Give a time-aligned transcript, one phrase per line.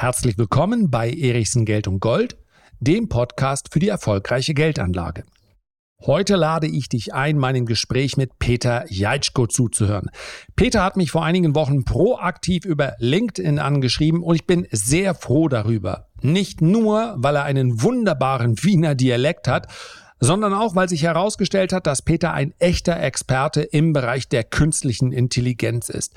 [0.00, 2.36] Herzlich willkommen bei Erichsen Geld und Gold,
[2.78, 5.24] dem Podcast für die erfolgreiche Geldanlage.
[6.06, 10.08] Heute lade ich dich ein, meinem Gespräch mit Peter Jaitschko zuzuhören.
[10.54, 15.48] Peter hat mich vor einigen Wochen proaktiv über LinkedIn angeschrieben und ich bin sehr froh
[15.48, 16.06] darüber.
[16.22, 19.66] Nicht nur, weil er einen wunderbaren Wiener Dialekt hat,
[20.20, 25.12] sondern auch, weil sich herausgestellt hat, dass Peter ein echter Experte im Bereich der künstlichen
[25.12, 26.14] Intelligenz ist.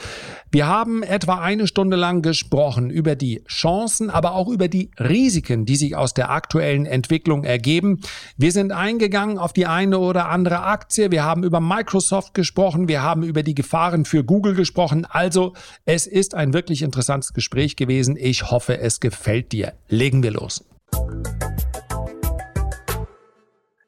[0.51, 5.65] Wir haben etwa eine Stunde lang gesprochen über die Chancen, aber auch über die Risiken,
[5.65, 8.01] die sich aus der aktuellen Entwicklung ergeben.
[8.37, 13.01] Wir sind eingegangen auf die eine oder andere Aktie, wir haben über Microsoft gesprochen, wir
[13.01, 15.06] haben über die Gefahren für Google gesprochen.
[15.09, 15.54] Also,
[15.86, 18.18] es ist ein wirklich interessantes Gespräch gewesen.
[18.18, 19.73] Ich hoffe, es gefällt dir.
[19.87, 20.64] Legen wir los.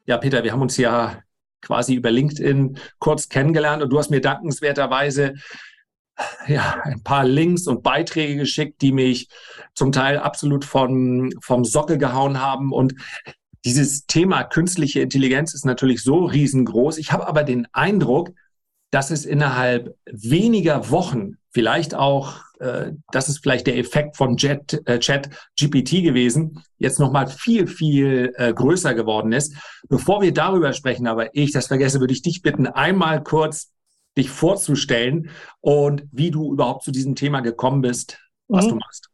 [0.06, 1.22] Ja, Peter, wir haben uns ja
[1.62, 5.34] quasi über LinkedIn kurz kennengelernt und du hast mir dankenswerterweise
[6.46, 9.28] ja, ein paar Links und Beiträge geschickt, die mich
[9.74, 12.72] zum Teil absolut von, vom Sockel gehauen haben.
[12.72, 12.94] Und
[13.64, 16.98] dieses Thema künstliche Intelligenz ist natürlich so riesengroß.
[16.98, 18.30] Ich habe aber den Eindruck,
[18.94, 24.80] dass es innerhalb weniger Wochen, vielleicht auch äh, das ist vielleicht der Effekt von Jet,
[24.86, 29.56] äh, Chat GPT gewesen, jetzt nochmal viel, viel äh, größer geworden ist.
[29.88, 33.72] Bevor wir darüber sprechen, aber ich das vergesse, würde ich dich bitten, einmal kurz
[34.16, 35.28] dich vorzustellen
[35.60, 38.68] und wie du überhaupt zu diesem Thema gekommen bist, was mhm.
[38.70, 39.08] du machst.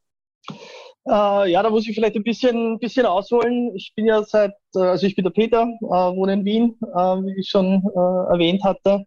[1.09, 3.75] Äh, ja, da muss ich vielleicht ein bisschen, bisschen ausholen.
[3.75, 6.99] Ich bin ja seit, äh, also ich bin der Peter, äh, wohne in Wien, äh,
[6.99, 9.07] wie ich schon äh, erwähnt hatte.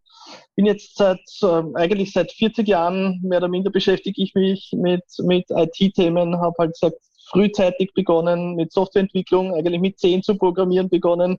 [0.56, 5.04] Bin jetzt seit, äh, eigentlich seit 40 Jahren mehr oder minder beschäftige ich mich mit,
[5.20, 6.98] mit IT-Themen, habe halt gesagt,
[7.30, 11.38] frühzeitig begonnen mit Softwareentwicklung, eigentlich mit 10 zu programmieren begonnen.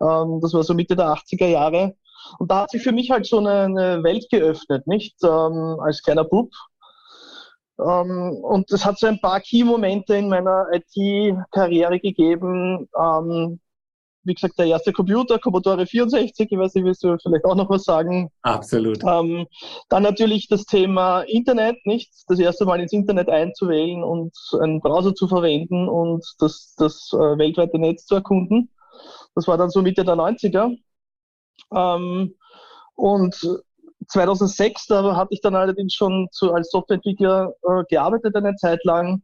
[0.00, 1.94] Ähm, das war so Mitte der 80er Jahre.
[2.38, 5.16] Und da hat sich für mich halt so eine, Welt geöffnet, nicht?
[5.24, 6.50] Ähm, als kleiner Bub
[7.80, 12.88] ähm, und es hat so ein paar Key-Momente in meiner IT-Karriere gegeben.
[14.24, 17.68] Wie gesagt, der erste Computer, Commodore 64, ich weiß nicht, willst du vielleicht auch noch
[17.70, 18.30] was sagen?
[18.42, 19.02] Absolut.
[19.04, 19.46] Ähm,
[19.88, 22.12] dann natürlich das Thema Internet, nicht?
[22.28, 27.38] Das erste Mal ins Internet einzuwählen und einen Browser zu verwenden und das, das äh,
[27.38, 28.70] weltweite Netz zu erkunden.
[29.34, 30.76] Das war dann so Mitte der 90er.
[31.74, 32.34] Ähm,
[32.94, 33.62] und
[34.08, 39.22] 2006, da hatte ich dann allerdings schon zu, als Softwareentwickler äh, gearbeitet eine Zeit lang.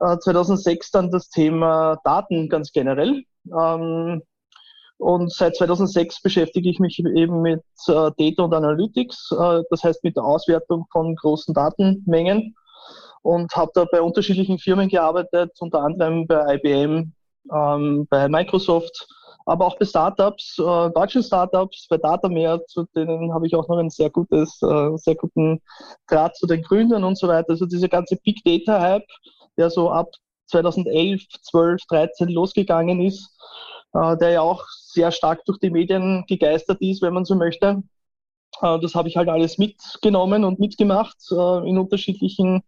[0.00, 3.24] Äh, 2006 dann das Thema Daten ganz generell.
[3.46, 4.22] Ähm,
[4.98, 10.04] und seit 2006 beschäftige ich mich eben mit äh, Data und Analytics, äh, das heißt
[10.04, 12.54] mit der Auswertung von großen Datenmengen
[13.22, 17.12] und habe da bei unterschiedlichen Firmen gearbeitet, unter anderem bei IBM,
[17.52, 19.06] ähm, bei Microsoft
[19.48, 23.78] aber auch bei Startups, äh, deutschen Startups, bei Datamare, zu denen habe ich auch noch
[23.78, 25.62] ein sehr gutes, äh, sehr guten
[26.06, 27.50] Draht zu den Gründern und so weiter.
[27.50, 29.06] Also dieser ganze Big Data Hype,
[29.56, 30.10] der so ab
[30.48, 33.34] 2011, 12, 13 losgegangen ist,
[33.94, 37.82] der ja auch sehr stark durch die Medien gegeistert ist, wenn man so möchte.
[38.62, 42.62] Äh, das habe ich halt alles mitgenommen und mitgemacht äh, in unterschiedlichen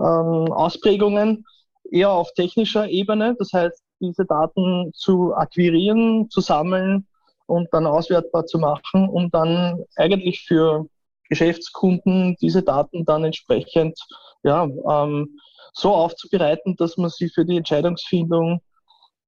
[0.00, 1.44] ähm, Ausprägungen,
[1.90, 3.34] eher auf technischer Ebene.
[3.38, 7.06] Das heißt, diese Daten zu akquirieren, zu sammeln
[7.46, 10.86] und dann auswertbar zu machen, um dann eigentlich für
[11.28, 13.98] Geschäftskunden diese Daten dann entsprechend
[14.42, 15.38] ja, ähm,
[15.72, 18.60] so aufzubereiten, dass man sie für die Entscheidungsfindung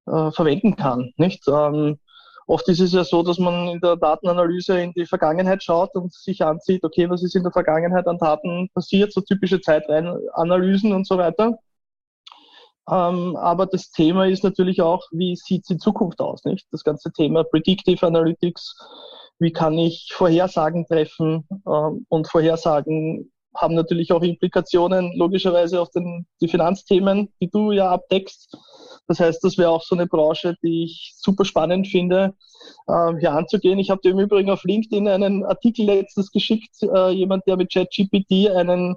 [0.07, 1.13] äh, verwenden kann.
[1.17, 1.47] Nicht?
[1.47, 1.99] Ähm,
[2.47, 6.13] oft ist es ja so, dass man in der Datenanalyse in die Vergangenheit schaut und
[6.13, 11.07] sich ansieht, okay, was ist in der Vergangenheit an Daten passiert, so typische Zeitreihenanalysen und
[11.07, 11.57] so weiter.
[12.89, 16.67] Ähm, aber das Thema ist natürlich auch, wie sieht es in Zukunft aus, nicht?
[16.71, 18.77] Das ganze Thema Predictive Analytics,
[19.39, 26.27] wie kann ich Vorhersagen treffen ähm, und Vorhersagen haben natürlich auch Implikationen logischerweise auf den,
[26.41, 28.57] die Finanzthemen, die du ja abdeckst.
[29.07, 32.33] Das heißt, das wäre auch so eine Branche, die ich super spannend finde,
[32.87, 33.79] äh, hier anzugehen.
[33.79, 37.71] Ich habe dir im Übrigen auf LinkedIn einen Artikel letztens geschickt, äh, jemand, der mit
[37.71, 38.95] ChatGPT einen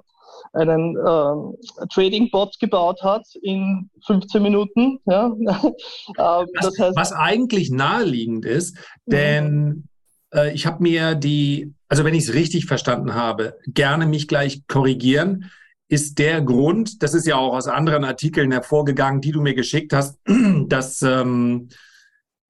[0.53, 4.99] einen äh, Trading-Bot gebaut hat in 15 Minuten.
[5.05, 5.25] Ja.
[5.37, 9.87] ähm, das heißt, was eigentlich naheliegend ist, denn
[10.33, 14.65] äh, ich habe mir die, also wenn ich es richtig verstanden habe, gerne mich gleich
[14.67, 15.51] korrigieren,
[15.89, 19.91] ist der Grund, das ist ja auch aus anderen Artikeln hervorgegangen, die du mir geschickt
[19.91, 20.19] hast,
[20.67, 21.69] dass ähm,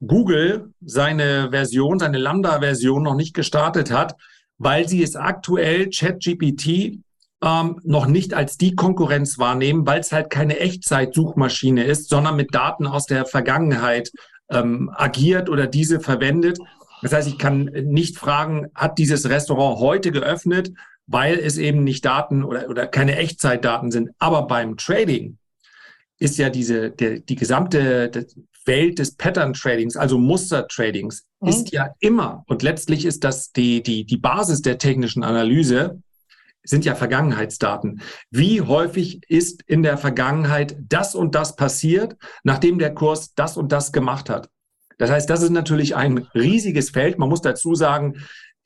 [0.06, 4.16] Google seine Version, seine Lambda-Version noch nicht gestartet hat,
[4.58, 7.00] weil sie es aktuell ChatGPT
[7.42, 12.54] ähm, noch nicht als die Konkurrenz wahrnehmen, weil es halt keine Echtzeit-Suchmaschine ist, sondern mit
[12.54, 14.12] Daten aus der Vergangenheit
[14.50, 16.60] ähm, agiert oder diese verwendet.
[17.02, 20.72] Das heißt, ich kann nicht fragen, hat dieses Restaurant heute geöffnet,
[21.10, 24.12] weil es eben nicht Daten oder, oder keine Echtzeitdaten sind.
[24.20, 25.38] Aber beim Trading
[26.20, 28.28] ist ja diese, der, die gesamte
[28.66, 31.50] Welt des Pattern Tradings, also Muster Tradings, mhm.
[31.50, 36.02] ist ja immer, und letztlich ist das die, die, die Basis der technischen Analyse,
[36.64, 38.02] sind ja Vergangenheitsdaten.
[38.30, 43.72] Wie häufig ist in der Vergangenheit das und das passiert, nachdem der Kurs das und
[43.72, 44.50] das gemacht hat?
[45.00, 47.18] Das heißt, das ist natürlich ein riesiges Feld.
[47.18, 48.18] Man muss dazu sagen,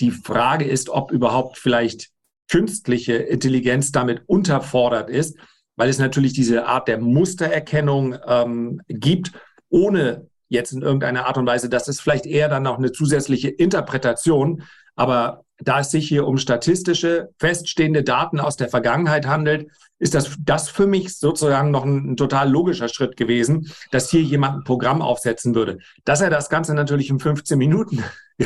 [0.01, 2.12] die Frage ist, ob überhaupt vielleicht
[2.53, 5.39] künstliche Intelligenz damit unterfordert ist,
[5.75, 9.31] weil es natürlich diese Art der Mustererkennung ähm, gibt,
[9.69, 13.49] ohne jetzt in irgendeiner Art und Weise, das ist vielleicht eher dann noch eine zusätzliche
[13.49, 14.61] Interpretation.
[14.95, 20.35] Aber da es sich hier um statistische, feststehende Daten aus der Vergangenheit handelt, ist das,
[20.37, 24.63] das für mich sozusagen noch ein, ein, total logischer Schritt gewesen, dass hier jemand ein
[24.63, 25.79] Programm aufsetzen würde.
[26.05, 28.03] Dass er das Ganze natürlich in 15 Minuten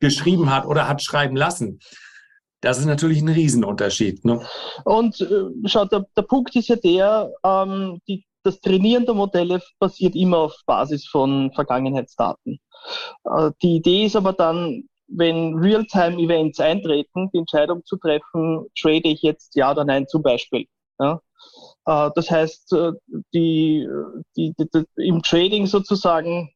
[0.00, 1.80] geschrieben hat oder hat schreiben lassen,
[2.60, 4.24] das ist natürlich ein Riesenunterschied.
[4.24, 4.40] Ne?
[4.84, 9.60] Und äh, schau, der, der Punkt ist ja der, ähm, die, das Trainieren der Modelle
[9.78, 12.58] basiert immer auf Basis von Vergangenheitsdaten.
[13.24, 19.22] Äh, die Idee ist aber dann, wenn Real-Time-Events eintreten, die Entscheidung zu treffen, trade ich
[19.22, 20.66] jetzt ja oder nein zum Beispiel.
[20.98, 21.20] Ja?
[21.86, 22.92] Äh, das heißt, äh,
[23.32, 23.88] die,
[24.36, 24.54] die,
[24.96, 26.50] im Trading sozusagen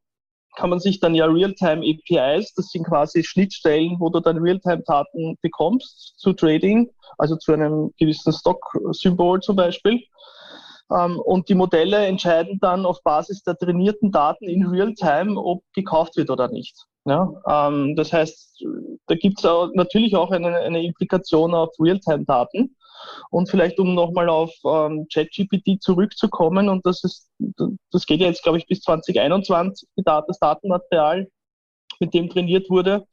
[0.56, 5.38] kann man sich dann ja Real-Time APIs, das sind quasi Schnittstellen, wo du dann Real-Time-Daten
[5.40, 10.02] bekommst zu Trading, also zu einem gewissen Stock-Symbol zum Beispiel.
[10.90, 16.16] Ähm, und die Modelle entscheiden dann auf Basis der trainierten Daten in Real-Time, ob gekauft
[16.16, 16.76] wird oder nicht.
[17.04, 18.64] Ja, ähm, das heißt,
[19.06, 22.76] da gibt es natürlich auch eine, eine Implikation auf Realtime-Daten.
[23.30, 27.28] Und vielleicht, um nochmal auf ähm, ChatGPT zurückzukommen, und das ist,
[27.90, 31.28] das geht ja jetzt, glaube ich, bis 2021, das Datenmaterial
[32.02, 33.06] mit dem trainiert wurde.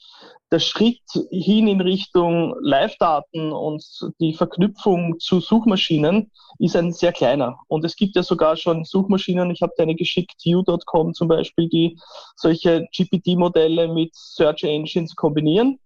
[0.51, 3.83] Der Schritt hin in Richtung Live-Daten und
[4.19, 7.59] die Verknüpfung zu Suchmaschinen ist ein sehr kleiner.
[7.67, 11.69] Und es gibt ja sogar schon Suchmaschinen, ich habe dir eine geschickt, U.com zum Beispiel,
[11.69, 11.99] die
[12.35, 15.79] solche GPT-Modelle mit Search Engines kombinieren.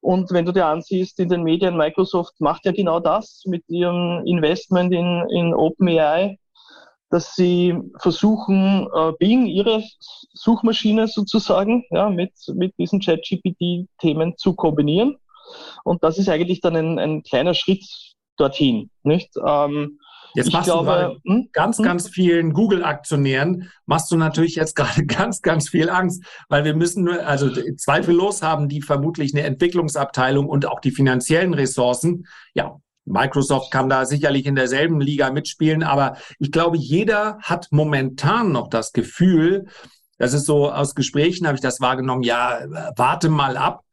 [0.00, 4.22] Und wenn du dir ansiehst, in den Medien, Microsoft macht ja genau das mit ihrem
[4.26, 6.38] Investment in, in OpenAI
[7.14, 9.84] dass sie versuchen, äh, Bing, ihre
[10.32, 15.16] Suchmaschine sozusagen, ja, mit, mit diesen ChatGPT-Themen zu kombinieren.
[15.84, 17.84] Und das ist eigentlich dann ein, ein kleiner Schritt
[18.36, 19.30] dorthin, nicht?
[19.46, 20.00] Ähm,
[20.34, 21.48] Jetzt machst glaube, du hm?
[21.52, 21.84] ganz, hm?
[21.84, 27.08] ganz vielen Google-Aktionären machst du natürlich jetzt gerade ganz, ganz viel Angst, weil wir müssen,
[27.08, 32.26] also zweifellos haben die vermutlich eine Entwicklungsabteilung und auch die finanziellen Ressourcen.
[32.54, 38.50] Ja, Microsoft kann da sicherlich in derselben Liga mitspielen, aber ich glaube, jeder hat momentan
[38.52, 39.66] noch das Gefühl,
[40.18, 42.60] das ist so aus Gesprächen habe ich das wahrgenommen, ja,
[42.96, 43.83] warte mal ab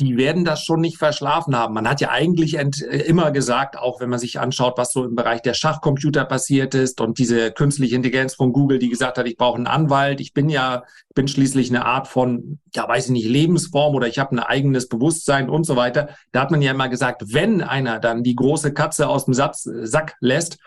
[0.00, 1.74] die werden das schon nicht verschlafen haben.
[1.74, 2.70] Man hat ja eigentlich äh,
[3.06, 7.00] immer gesagt, auch wenn man sich anschaut, was so im Bereich der Schachcomputer passiert ist
[7.00, 10.48] und diese künstliche Intelligenz von Google, die gesagt hat, ich brauche einen Anwalt, ich bin
[10.48, 14.40] ja, bin schließlich eine Art von, ja, weiß ich nicht, Lebensform oder ich habe ein
[14.40, 16.10] eigenes Bewusstsein und so weiter.
[16.32, 19.68] Da hat man ja immer gesagt, wenn einer dann die große Katze aus dem Satz,
[19.82, 20.58] Sack lässt,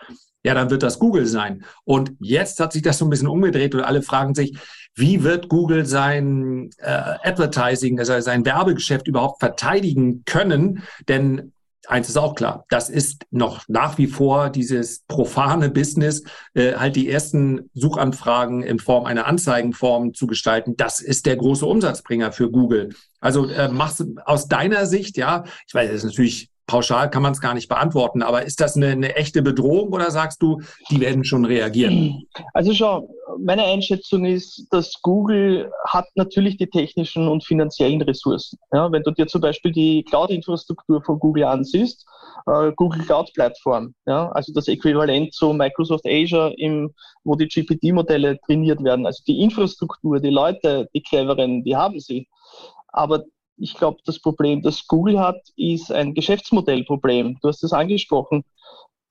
[0.44, 1.64] ja, dann wird das Google sein.
[1.84, 4.56] Und jetzt hat sich das so ein bisschen umgedreht und alle fragen sich,
[4.94, 10.82] wie wird Google sein äh, Advertising, also sein Werbegeschäft überhaupt verteidigen können?
[11.08, 11.52] Denn
[11.86, 16.22] eins ist auch klar, das ist noch nach wie vor dieses profane Business,
[16.54, 20.76] äh, halt die ersten Suchanfragen in Form einer Anzeigenform zu gestalten.
[20.76, 22.94] Das ist der große Umsatzbringer für Google.
[23.20, 27.32] Also äh, machst aus deiner Sicht, ja, ich weiß, das ist natürlich pauschal kann man
[27.32, 31.00] es gar nicht beantworten, aber ist das eine, eine, echte Bedrohung oder sagst du, die
[31.00, 32.26] werden schon reagieren?
[32.54, 38.58] Also schau, meine Einschätzung ist, dass Google hat natürlich die technischen und finanziellen Ressourcen.
[38.72, 42.06] Ja, wenn du dir zum Beispiel die Cloud-Infrastruktur von Google ansiehst,
[42.46, 46.92] äh, Google Cloud-Plattform, ja, also das Äquivalent zu Microsoft Azure, im,
[47.24, 49.06] wo die GPT-Modelle trainiert werden.
[49.06, 52.28] Also die Infrastruktur, die Leute, die cleveren, die haben sie.
[52.88, 53.24] Aber
[53.56, 57.38] ich glaube, das Problem, das Google hat, ist ein Geschäftsmodellproblem.
[57.40, 58.44] Du hast es angesprochen.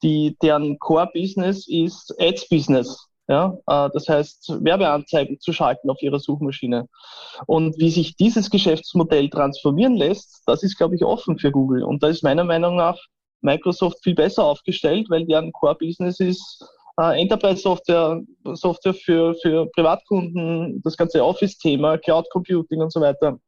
[0.01, 3.07] Die, deren Core-Business ist Ads-Business.
[3.29, 6.89] Ja, äh, das heißt, Werbeanzeigen zu schalten auf ihrer Suchmaschine.
[7.47, 11.83] Und wie sich dieses Geschäftsmodell transformieren lässt, das ist, glaube ich, offen für Google.
[11.83, 12.99] Und da ist meiner Meinung nach
[13.39, 16.65] Microsoft viel besser aufgestellt, weil deren Core-Business ist
[16.99, 18.21] äh, Enterprise-Software,
[18.55, 23.39] Software für, für Privatkunden, das ganze Office-Thema, Cloud Computing und so weiter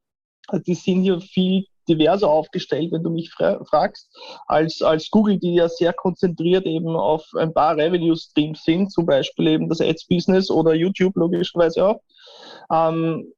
[0.66, 4.10] die sind hier viel diverser aufgestellt, wenn du mich fragst,
[4.48, 9.48] als, als Google, die ja sehr konzentriert eben auf ein paar Revenue-Streams sind, zum Beispiel
[9.48, 12.02] eben das Ads-Business oder YouTube logischerweise auch.
[12.72, 13.32] Ähm,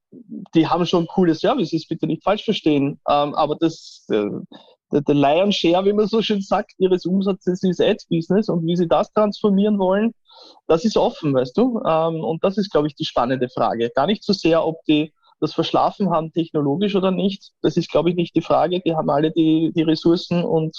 [0.56, 4.30] die haben schon coole Services, bitte nicht falsch verstehen, ähm, aber das, äh,
[4.94, 8.78] der, der Lion Share, wie man so schön sagt, ihres Umsatzes ist Ads-Business und wie
[8.78, 10.14] sie das transformieren wollen,
[10.68, 11.82] Das ist offen, weißt du?
[11.86, 13.90] Ähm, und das ist, glaube ich, die spannende Frage.
[13.94, 17.52] Gar nicht so sehr, ob die das verschlafen haben, technologisch oder nicht.
[17.62, 18.80] Das ist, glaube ich, nicht die Frage.
[18.80, 20.76] Die haben alle die, die Ressourcen und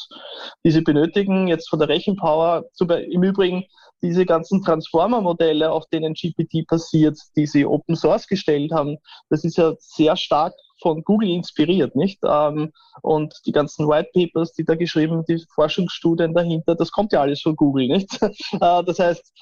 [0.64, 1.48] die sie benötigen.
[1.48, 2.64] Jetzt von der Rechenpower,
[3.10, 3.64] im Übrigen,
[4.02, 8.98] diese ganzen Transformer-Modelle, auf denen GPT passiert, die sie Open Source gestellt haben,
[9.28, 12.20] das ist ja sehr stark von Google inspiriert, nicht?
[12.24, 12.72] Ähm,
[13.02, 17.42] und die ganzen White Papers, die da geschrieben, die Forschungsstudien dahinter, das kommt ja alles
[17.42, 18.08] von Google, nicht?
[18.60, 19.32] Äh, das heißt,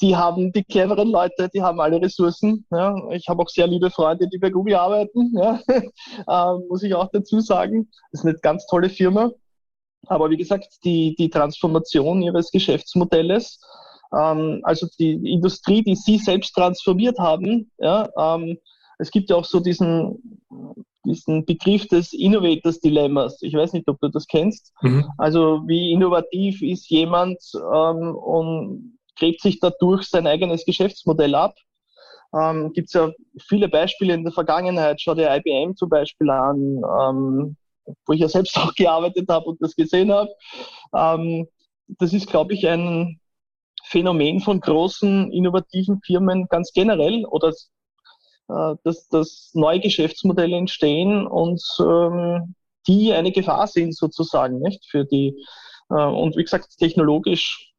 [0.00, 2.66] die haben die cleveren Leute, die haben alle Ressourcen.
[2.70, 2.94] Ja.
[3.12, 5.60] Ich habe auch sehr liebe Freunde, die bei Google arbeiten, ja.
[5.68, 7.88] äh, muss ich auch dazu sagen.
[8.12, 9.30] Das ist eine ganz tolle Firma.
[10.06, 13.60] Aber wie gesagt, die, die Transformation ihres Geschäftsmodells,
[14.16, 18.58] ähm, also die Industrie, die sie selbst transformiert haben, ja, ähm,
[18.98, 20.40] es gibt ja auch so diesen,
[21.04, 23.38] diesen Begriff des Innovators Dilemmas.
[23.42, 24.72] Ich weiß nicht, ob du das kennst.
[24.80, 25.04] Mhm.
[25.18, 31.56] Also wie innovativ ist jemand ähm, und gräbt sich dadurch sein eigenes Geschäftsmodell ab.
[32.34, 33.10] Ähm, Gibt es ja
[33.48, 35.00] viele Beispiele in der Vergangenheit.
[35.00, 37.56] Schau dir IBM zum Beispiel an, ähm,
[38.06, 40.30] wo ich ja selbst auch gearbeitet habe und das gesehen habe.
[40.94, 41.48] Ähm,
[41.88, 43.20] das ist, glaube ich, ein
[43.84, 47.52] Phänomen von großen innovativen Firmen ganz generell oder
[48.48, 52.54] äh, dass, dass neue Geschäftsmodelle entstehen und ähm,
[52.88, 55.36] die eine Gefahr sind sozusagen nicht für die
[55.90, 57.72] äh, und wie gesagt technologisch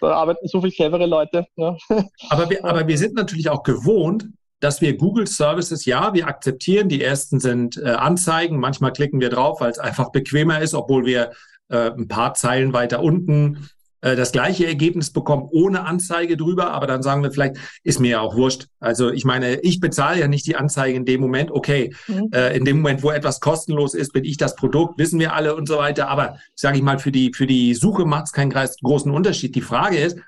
[0.00, 1.46] da arbeiten so viele clevere Leute.
[1.56, 1.76] Ja.
[2.30, 4.26] Aber, wir, aber wir sind natürlich auch gewohnt,
[4.60, 9.30] dass wir Google Services, ja, wir akzeptieren, die ersten sind äh, Anzeigen, manchmal klicken wir
[9.30, 11.32] drauf, weil es einfach bequemer ist, obwohl wir
[11.68, 13.70] äh, ein paar Zeilen weiter unten
[14.00, 18.10] äh, das gleiche Ergebnis bekommen ohne Anzeige drüber, aber dann sagen wir vielleicht, ist mir
[18.10, 18.66] ja auch wurscht.
[18.78, 22.30] Also ich meine, ich bezahle ja nicht die Anzeige in dem Moment, okay, mhm.
[22.32, 25.54] äh, in dem Moment, wo etwas kostenlos ist, bin ich das Produkt, wissen wir alle
[25.54, 26.08] und so weiter.
[26.08, 29.54] Aber sage ich mal, für die, für die Suche macht es keinen großen Unterschied.
[29.54, 30.18] Die Frage ist,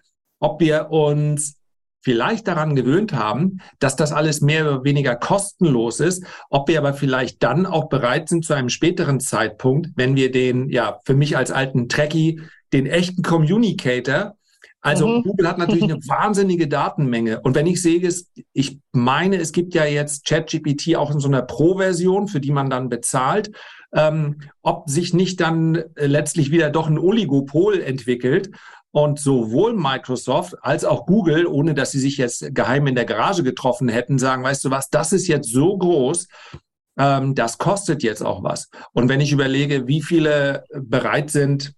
[0.41, 1.57] ob wir uns
[2.05, 6.95] vielleicht daran gewöhnt haben, dass das alles mehr oder weniger kostenlos ist, ob wir aber
[6.95, 11.37] vielleicht dann auch bereit sind zu einem späteren Zeitpunkt, wenn wir den, ja, für mich
[11.37, 12.41] als alten Trekkie
[12.73, 14.37] den echten Communicator.
[14.81, 15.23] Also mhm.
[15.23, 17.41] Google hat natürlich eine wahnsinnige Datenmenge.
[17.41, 18.12] Und wenn ich sehe,
[18.52, 22.69] ich meine, es gibt ja jetzt ChatGPT auch in so einer Pro-Version, für die man
[22.69, 23.52] dann bezahlt,
[23.95, 28.50] ähm, ob sich nicht dann äh, letztlich wieder doch ein Oligopol entwickelt
[28.91, 33.43] und sowohl Microsoft als auch Google, ohne dass sie sich jetzt geheim in der Garage
[33.43, 36.26] getroffen hätten, sagen, weißt du was, das ist jetzt so groß,
[36.99, 38.71] ähm, das kostet jetzt auch was.
[38.93, 41.75] Und wenn ich überlege, wie viele bereit sind,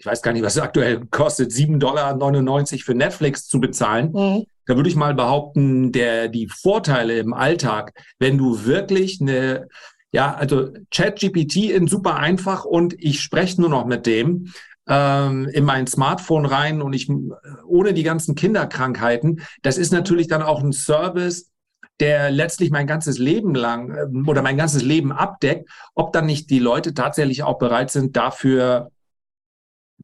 [0.00, 4.12] ich weiß gar nicht, was es aktuell kostet, 7,99 Dollar für Netflix zu bezahlen.
[4.12, 4.46] Mhm.
[4.64, 9.68] Da würde ich mal behaupten, der, die Vorteile im Alltag, wenn du wirklich eine,
[10.10, 14.54] ja, also ChatGPT in super einfach und ich spreche nur noch mit dem
[14.88, 17.10] ähm, in mein Smartphone rein und ich
[17.66, 21.50] ohne die ganzen Kinderkrankheiten, das ist natürlich dann auch ein Service,
[22.00, 26.48] der letztlich mein ganzes Leben lang ähm, oder mein ganzes Leben abdeckt, ob dann nicht
[26.48, 28.90] die Leute tatsächlich auch bereit sind, dafür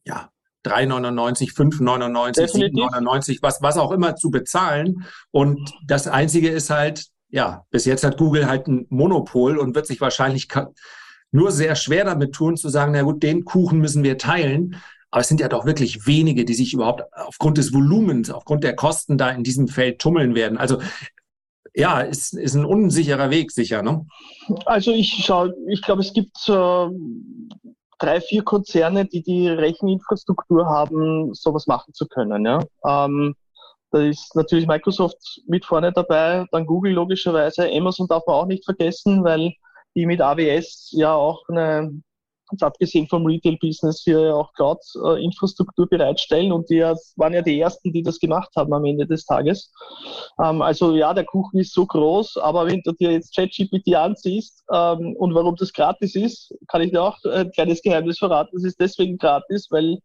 [0.05, 0.31] ja,
[0.65, 5.05] 3,99, 5,99, 7,99, was, was auch immer zu bezahlen.
[5.31, 9.87] Und das Einzige ist halt, ja, bis jetzt hat Google halt ein Monopol und wird
[9.87, 10.49] sich wahrscheinlich
[11.31, 14.77] nur sehr schwer damit tun, zu sagen, na gut, den Kuchen müssen wir teilen.
[15.11, 18.75] Aber es sind ja doch wirklich wenige, die sich überhaupt aufgrund des Volumens, aufgrund der
[18.75, 20.59] Kosten da in diesem Feld tummeln werden.
[20.59, 20.81] Also
[21.75, 24.07] ja, ist, ist ein unsicherer Weg sicher, ne?
[24.65, 26.89] Also ich schaue, ich glaube, es gibt äh,
[27.99, 32.45] drei, vier Konzerne, die die Recheninfrastruktur haben, sowas machen zu können.
[32.45, 32.61] Ja.
[32.85, 33.35] Ähm,
[33.91, 38.65] da ist natürlich Microsoft mit vorne dabei, dann Google logischerweise, Amazon darf man auch nicht
[38.65, 39.53] vergessen, weil
[39.95, 42.03] die mit AWS ja auch eine
[42.49, 47.93] ganz abgesehen vom Retail-Business hier ja auch Cloud-Infrastruktur bereitstellen und die waren ja die ersten,
[47.93, 49.73] die das gemacht haben am Ende des Tages.
[50.43, 54.65] Ähm, also ja, der Kuchen ist so groß, aber wenn du dir jetzt ChatGPT anziehst
[54.73, 58.57] ähm, und warum das gratis ist, kann ich dir auch ein kleines Geheimnis verraten.
[58.57, 59.99] Es ist deswegen gratis, weil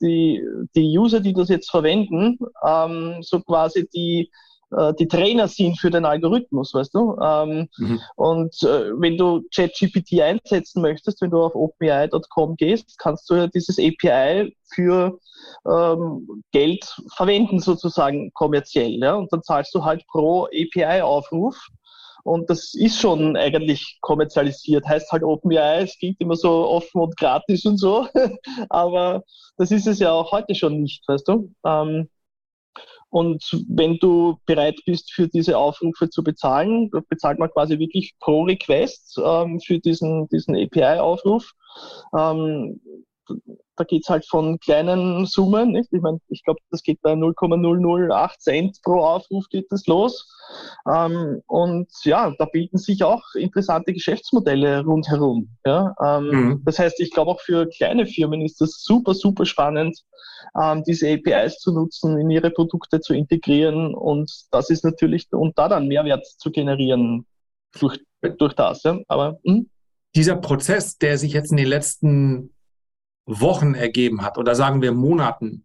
[0.00, 0.42] die,
[0.74, 4.30] die User, die das jetzt verwenden, ähm, so quasi die
[4.70, 7.16] äh, die Trainer sind für den Algorithmus, weißt du?
[7.22, 8.00] Ähm, mhm.
[8.16, 13.46] Und äh, wenn du ChatGPT einsetzen möchtest, wenn du auf openai.com gehst, kannst du ja
[13.46, 15.18] dieses API für
[15.68, 18.98] ähm, Geld verwenden, sozusagen kommerziell.
[18.98, 19.14] Ja?
[19.14, 21.56] Und dann zahlst du halt pro API-Aufruf.
[22.24, 24.84] Und das ist schon eigentlich kommerzialisiert.
[24.84, 28.08] Heißt halt OpenAI, es klingt immer so offen und gratis und so.
[28.68, 29.22] Aber
[29.56, 31.52] das ist es ja auch heute schon nicht, weißt du?
[31.64, 32.08] Ähm,
[33.10, 38.42] und wenn du bereit bist, für diese Aufrufe zu bezahlen, bezahlt man quasi wirklich pro
[38.42, 41.52] Request ähm, für diesen, diesen API-Aufruf.
[42.16, 42.80] Ähm,
[43.76, 45.92] da geht's halt von kleinen Summen, nicht?
[45.92, 50.32] Ich meine, ich glaube, das geht bei 0,008 Cent pro Aufruf geht das los.
[50.90, 55.50] Ähm, und ja, da bilden sich auch interessante Geschäftsmodelle rundherum.
[55.66, 55.94] Ja?
[56.02, 56.62] Ähm, mhm.
[56.64, 59.98] Das heißt, ich glaube auch für kleine Firmen ist das super, super spannend,
[60.60, 65.58] ähm, diese APIs zu nutzen, in ihre Produkte zu integrieren und das ist natürlich, und
[65.58, 67.26] da dann Mehrwert zu generieren
[67.78, 68.00] durch,
[68.38, 68.82] durch das.
[68.84, 68.98] Ja?
[69.08, 69.54] Aber mh?
[69.54, 69.70] Hm?
[70.16, 72.55] dieser Prozess, der sich jetzt in den letzten
[73.26, 75.64] Wochen ergeben hat oder sagen wir Monaten,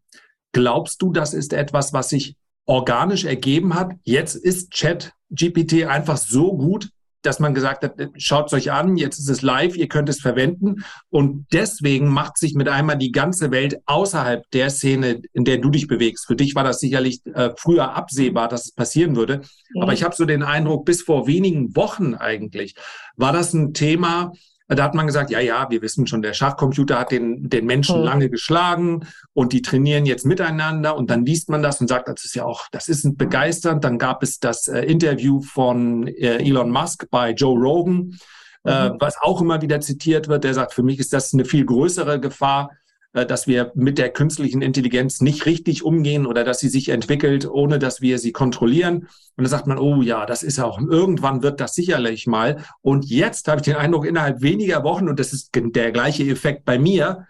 [0.51, 3.93] glaubst du, das ist etwas, was sich organisch ergeben hat?
[4.03, 6.89] Jetzt ist Chat GPT einfach so gut,
[7.21, 10.19] dass man gesagt hat, schaut es euch an, jetzt ist es live, ihr könnt es
[10.19, 10.83] verwenden.
[11.09, 15.69] Und deswegen macht sich mit einmal die ganze Welt außerhalb der Szene, in der du
[15.69, 16.25] dich bewegst.
[16.25, 19.41] Für dich war das sicherlich äh, früher absehbar, dass es passieren würde.
[19.73, 19.83] Mhm.
[19.83, 22.75] Aber ich habe so den Eindruck, bis vor wenigen Wochen eigentlich
[23.15, 24.31] war das ein Thema,
[24.75, 27.99] da hat man gesagt, ja, ja, wir wissen schon, der Schachcomputer hat den, den Menschen
[27.99, 28.05] mhm.
[28.05, 32.23] lange geschlagen und die trainieren jetzt miteinander und dann liest man das und sagt, das
[32.23, 33.83] ist ja auch, das ist begeisternd.
[33.83, 38.17] Dann gab es das äh, Interview von äh, Elon Musk bei Joe Rogan,
[38.63, 38.95] äh, mhm.
[38.99, 40.43] was auch immer wieder zitiert wird.
[40.43, 42.80] Der sagt, für mich ist das eine viel größere Gefahr äh,
[43.13, 47.77] dass wir mit der künstlichen Intelligenz nicht richtig umgehen oder dass sie sich entwickelt, ohne
[47.77, 48.99] dass wir sie kontrollieren.
[48.99, 52.63] Und dann sagt man, oh ja, das ist auch, irgendwann wird das sicherlich mal.
[52.81, 56.63] Und jetzt habe ich den Eindruck, innerhalb weniger Wochen, und das ist der gleiche Effekt
[56.63, 57.27] bei mir,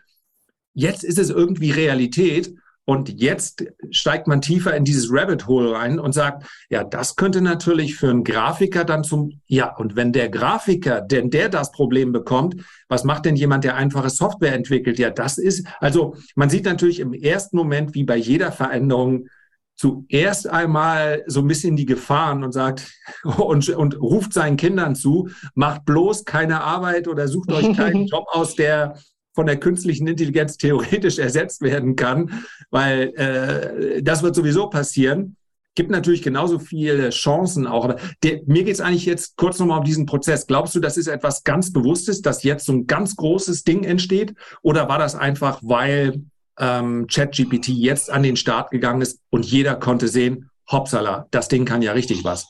[0.73, 2.53] jetzt ist es irgendwie Realität.
[2.91, 7.41] Und jetzt steigt man tiefer in dieses Rabbit Hole rein und sagt, ja, das könnte
[7.41, 12.11] natürlich für einen Grafiker dann zum, ja, und wenn der Grafiker, denn der das Problem
[12.11, 14.99] bekommt, was macht denn jemand, der einfache Software entwickelt?
[14.99, 19.29] Ja, das ist, also man sieht natürlich im ersten Moment, wie bei jeder Veränderung,
[19.77, 22.91] zuerst einmal so ein bisschen die Gefahren und sagt
[23.23, 28.25] und, und ruft seinen Kindern zu, macht bloß keine Arbeit oder sucht euch keinen Job
[28.33, 28.95] aus, der
[29.33, 35.37] von der künstlichen Intelligenz theoretisch ersetzt werden kann, weil äh, das wird sowieso passieren.
[35.73, 37.85] Gibt natürlich genauso viele Chancen auch.
[37.85, 40.45] Aber der, mir geht es eigentlich jetzt kurz nochmal um diesen Prozess.
[40.45, 44.33] Glaubst du, das ist etwas ganz Bewusstes, dass jetzt so ein ganz großes Ding entsteht?
[44.63, 46.23] Oder war das einfach, weil
[46.59, 51.65] ähm, ChatGPT jetzt an den Start gegangen ist und jeder konnte sehen, hoppsala, das Ding
[51.65, 52.47] kann ja richtig was?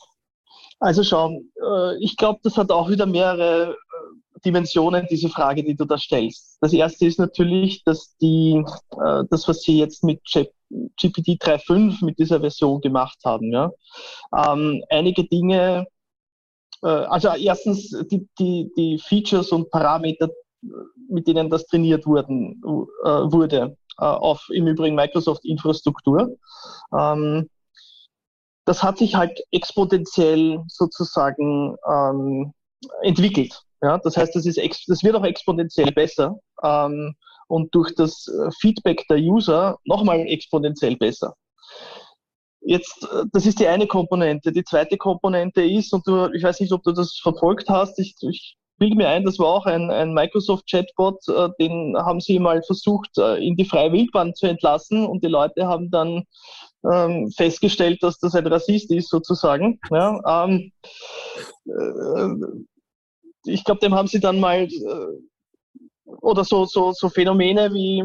[0.80, 3.76] Also schau, äh, ich glaube, das hat auch wieder mehrere
[4.44, 6.58] Dimensionen, diese Frage, die du da stellst.
[6.60, 12.18] Das erste ist natürlich, dass die, äh, das, was sie jetzt mit GPT 3.5 mit
[12.18, 13.70] dieser Version gemacht haben, ja,
[14.36, 15.86] ähm, einige Dinge,
[16.82, 20.30] äh, also erstens die, die, die Features und Parameter,
[21.08, 22.60] mit denen das trainiert wurden,
[23.04, 26.36] äh, wurde, äh, auf im Übrigen Microsoft-Infrastruktur.
[26.96, 27.48] Ähm,
[28.64, 32.52] das hat sich halt exponentiell sozusagen ähm,
[33.02, 33.60] entwickelt.
[33.82, 37.14] Ja, das heißt, das, ist das wird auch exponentiell besser ähm,
[37.48, 41.34] und durch das äh, Feedback der User nochmal exponentiell besser.
[42.60, 44.52] Jetzt, äh, das ist die eine Komponente.
[44.52, 48.14] Die zweite Komponente ist, und du, ich weiß nicht, ob du das verfolgt hast, ich,
[48.20, 52.62] ich bilde mir ein, das war auch ein, ein Microsoft-Chatbot, äh, den haben sie mal
[52.62, 56.24] versucht, äh, in die freie Wildbahn zu entlassen und die Leute haben dann
[56.90, 59.80] ähm, festgestellt, dass das ein Rassist ist, sozusagen.
[59.90, 60.72] Ja, ähm,
[61.66, 62.62] äh,
[63.44, 68.04] ich glaube, dem haben sie dann mal äh, oder so, so, so Phänomene wie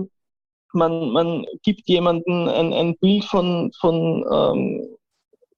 [0.74, 4.98] man, man gibt jemanden ein, ein Bild von, von ähm,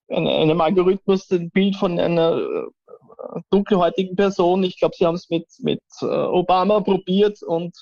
[0.09, 2.67] einem Algorithmus, ein Bild von einer äh,
[3.49, 4.63] dunkelhäutigen Person.
[4.63, 7.75] Ich glaube, sie haben es mit, mit äh, Obama probiert und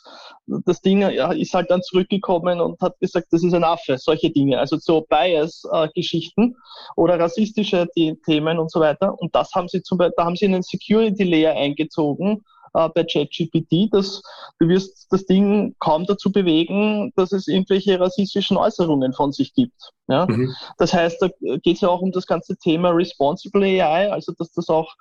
[0.46, 4.30] das Ding ja, ist halt dann zurückgekommen und hat gesagt, das ist ein Affe, solche
[4.30, 4.60] Dinge.
[4.60, 6.56] Also so Bias-Geschichten
[6.96, 7.88] oder rassistische
[8.26, 9.14] Themen und so weiter.
[9.20, 12.44] Und das haben sie zum Beispiel, da haben sie einen Security Layer eingezogen,
[12.74, 14.22] äh, bei ChatGPT, dass
[14.60, 19.92] du wirst das Ding kaum dazu bewegen, dass es irgendwelche rassistischen Äußerungen von sich gibt.
[20.08, 20.26] Ja?
[20.26, 20.54] Mhm.
[20.78, 24.52] Das heißt, da geht es ja auch um das ganze Thema Responsible AI, also dass
[24.52, 24.94] das auch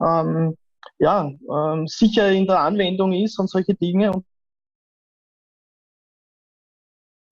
[0.00, 0.56] ähm,
[0.98, 4.12] ja, ähm, sicher in der Anwendung ist und solche Dinge.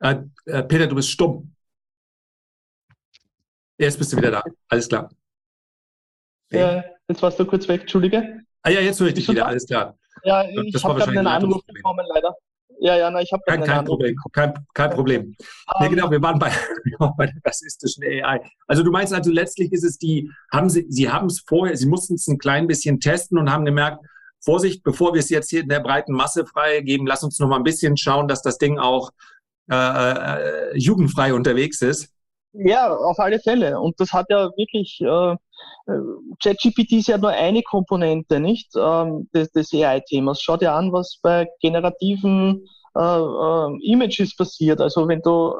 [0.00, 1.55] Äh, äh, Peter, du bist stumm.
[3.79, 4.42] Jetzt bist du wieder da.
[4.68, 5.11] Alles klar.
[6.50, 8.40] Ja, jetzt warst du kurz weg, Entschuldige.
[8.62, 9.96] Ah ja, jetzt höre ich dich wieder, alles klar.
[10.24, 12.34] Ja, ich habe gerade einen Anruf bekommen, leider.
[12.82, 15.22] Ja, ja, na, ich habe kein, kein Problem, kein, kein Problem.
[15.22, 15.34] Um,
[15.80, 16.50] nee, ähm, genau, wir waren bei,
[17.18, 18.40] bei der rassistischen AI.
[18.66, 21.86] Also du meinst also letztlich ist es die, haben Sie, Sie haben es vorher, Sie
[21.86, 24.02] mussten es ein klein bisschen testen und haben gemerkt,
[24.42, 27.56] Vorsicht, bevor wir es jetzt hier in der breiten Masse freigeben, lass uns noch mal
[27.56, 29.10] ein bisschen schauen, dass das Ding auch
[29.70, 32.08] äh, äh, jugendfrei unterwegs ist.
[32.52, 33.78] Ja, auf alle Fälle.
[33.78, 35.36] Und das hat ja wirklich, äh
[36.42, 40.40] ChatGPT ist ja nur eine Komponente, nicht, ähm, des, des AI-Themas.
[40.40, 42.64] Schau dir an, was bei generativen
[42.96, 44.80] äh, äh, Images basiert.
[44.80, 45.54] Also wenn du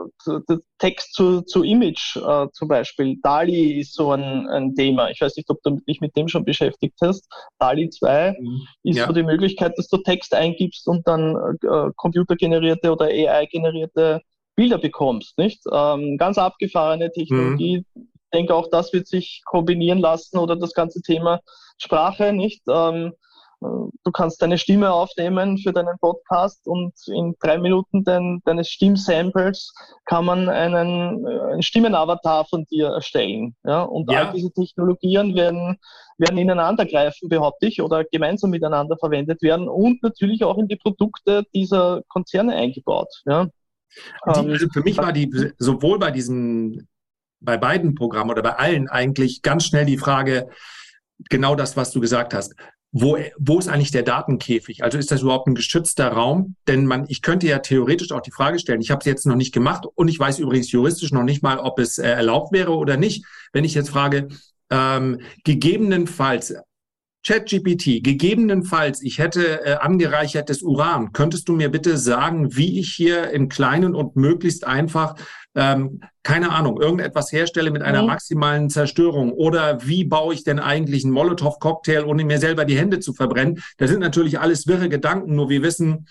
[0.79, 5.11] Text zu, zu Image äh, zum Beispiel, DALI ist so ein, ein Thema.
[5.11, 7.29] Ich weiß nicht, ob du dich mit dem schon beschäftigt hast.
[7.61, 8.63] DALI 2 mhm.
[8.83, 9.07] ist ja.
[9.07, 14.23] so die Möglichkeit, dass du Text eingibst und dann äh, computergenerierte oder AI-generierte
[14.57, 15.63] Bilder bekommst, nicht?
[15.73, 17.85] Ähm, ganz abgefahrene Technologie.
[17.95, 18.10] Mhm.
[18.33, 21.41] Ich denke, auch das wird sich kombinieren lassen oder das ganze Thema
[21.79, 22.63] Sprache, nicht?
[22.69, 23.13] Ähm,
[23.61, 29.75] Du kannst deine Stimme aufnehmen für deinen Podcast und in drei Minuten dein, deines Stimmsamples
[30.07, 33.55] kann man einen, äh, einen Stimmenavatar von dir erstellen.
[33.65, 33.83] Ja?
[33.83, 34.21] Und ja.
[34.21, 35.77] all diese Technologien werden,
[36.17, 40.77] werden ineinander greifen, behaupte ich, oder gemeinsam miteinander verwendet werden und natürlich auch in die
[40.77, 43.13] Produkte dieser Konzerne eingebaut.
[43.27, 43.45] Ja?
[43.45, 46.89] Die, ähm, also für mich war die sowohl bei diesen,
[47.41, 50.49] bei beiden Programmen oder bei allen eigentlich ganz schnell die Frage,
[51.29, 52.55] genau das, was du gesagt hast
[52.93, 54.83] wo, wo ist eigentlich der Datenkäfig?
[54.83, 56.57] Also ist das überhaupt ein geschützter Raum?
[56.67, 59.37] Denn man, ich könnte ja theoretisch auch die Frage stellen, ich habe es jetzt noch
[59.37, 62.77] nicht gemacht und ich weiß übrigens juristisch noch nicht mal, ob es äh, erlaubt wäre
[62.77, 63.25] oder nicht.
[63.53, 64.29] Wenn ich jetzt frage,
[64.71, 66.55] ähm, gegebenenfalls
[67.23, 71.13] ChatGPT, gegebenenfalls, ich hätte äh, angereichertes Uran.
[71.13, 75.17] Könntest du mir bitte sagen, wie ich hier im Kleinen und möglichst einfach,
[75.55, 79.33] ähm, keine Ahnung, irgendetwas herstelle mit einer maximalen Zerstörung?
[79.33, 83.63] Oder wie baue ich denn eigentlich einen Molotow-Cocktail, ohne mir selber die Hände zu verbrennen?
[83.77, 86.07] Das sind natürlich alles wirre Gedanken, nur wir wissen,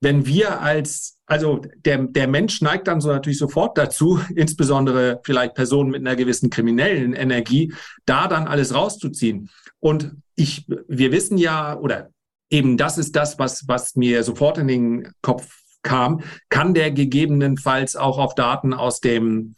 [0.00, 5.54] wenn wir als, also der, der Mensch neigt dann so natürlich sofort dazu, insbesondere vielleicht
[5.54, 7.72] Personen mit einer gewissen kriminellen Energie,
[8.04, 9.50] da dann alles rauszuziehen.
[9.80, 12.10] Und ich, wir wissen ja, oder
[12.50, 15.48] eben das ist das, was, was mir sofort in den Kopf
[15.82, 19.54] kam, kann der gegebenenfalls auch auf Daten aus dem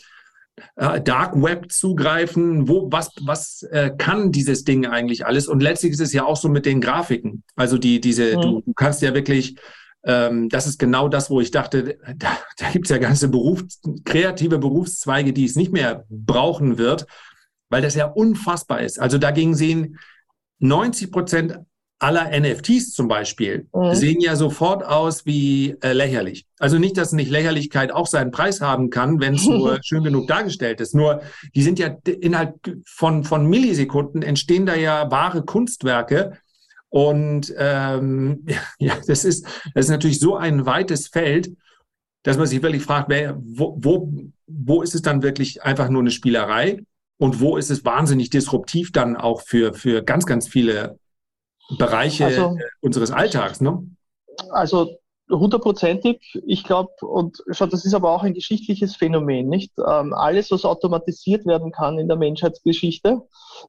[0.76, 2.68] äh, Dark Web zugreifen?
[2.68, 5.48] Wo, was, was äh, kann dieses Ding eigentlich alles?
[5.48, 7.44] Und letztlich ist es ja auch so mit den Grafiken.
[7.56, 8.40] Also die, diese, mhm.
[8.40, 9.56] du, du kannst ja wirklich
[10.04, 13.64] ähm, das ist genau das, wo ich dachte, da, da gibt es ja ganze Beruf,
[14.04, 17.06] kreative Berufszweige, die es nicht mehr brauchen wird,
[17.70, 18.98] weil das ja unfassbar ist.
[18.98, 19.98] Also dagegen sehen
[20.60, 21.58] 90 Prozent
[22.00, 23.94] aller NFTs zum Beispiel mhm.
[23.94, 26.46] sehen ja sofort aus wie äh, lächerlich.
[26.58, 30.28] Also nicht, dass nicht Lächerlichkeit auch seinen Preis haben kann, wenn es nur schön genug
[30.28, 30.94] dargestellt ist.
[30.94, 31.22] Nur
[31.54, 32.54] die sind ja innerhalb
[32.86, 36.38] von, von Millisekunden entstehen da ja wahre Kunstwerke.
[36.88, 38.46] Und ähm,
[38.78, 41.50] ja, das ist, das ist natürlich so ein weites Feld,
[42.22, 44.12] dass man sich wirklich fragt, wer, wo, wo,
[44.46, 46.84] wo ist es dann wirklich einfach nur eine Spielerei
[47.18, 50.98] und wo ist es wahnsinnig disruptiv dann auch für, für ganz, ganz viele
[51.76, 53.84] Bereiche also, unseres Alltags, ne?
[54.50, 54.96] Also
[55.30, 59.72] hundertprozentig, ich glaube, und schau, das ist aber auch ein geschichtliches Phänomen, nicht?
[59.78, 63.20] Ähm, alles, was automatisiert werden kann in der Menschheitsgeschichte,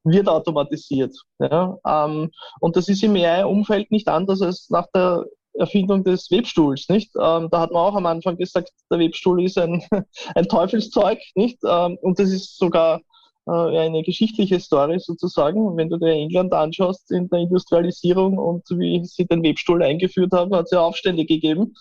[0.04, 1.16] wird automatisiert.
[1.40, 1.78] Ja?
[1.86, 2.32] Ähm,
[2.62, 7.12] und das ist im AI-Umfeld nicht anders als nach der Erfindung des Webstuhls, nicht?
[7.16, 9.84] Ähm, da hat man auch am Anfang gesagt, der Webstuhl ist ein,
[10.36, 11.60] ein Teufelszeug, nicht?
[11.68, 13.02] Ähm, und das ist sogar
[13.50, 15.76] eine geschichtliche Story sozusagen.
[15.78, 20.54] Wenn du dir England anschaust in der Industrialisierung und wie sie den Webstuhl eingeführt haben,
[20.56, 21.76] hat es ja Aufstände gegeben.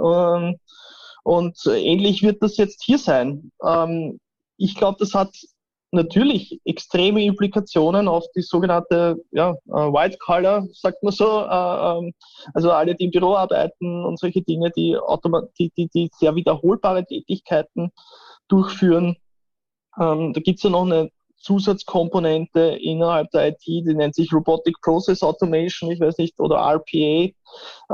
[0.00, 0.58] Ähm,
[1.24, 3.50] und ähnlich wird das jetzt hier sein.
[3.64, 4.18] Ähm,
[4.56, 5.30] ich glaube, das hat
[5.90, 12.12] natürlich extreme Implikationen auf die sogenannte ja, äh, White Collar, sagt man so, äh, ähm,
[12.54, 14.96] also alle, die im Büro arbeiten und solche Dinge, die,
[15.58, 17.90] die, die, die sehr wiederholbare Tätigkeiten
[18.48, 19.16] durchführen.
[20.00, 24.74] Ähm, da gibt es ja noch eine Zusatzkomponente innerhalb der IT, die nennt sich Robotic
[24.82, 27.30] Process Automation, ich weiß nicht, oder RPA,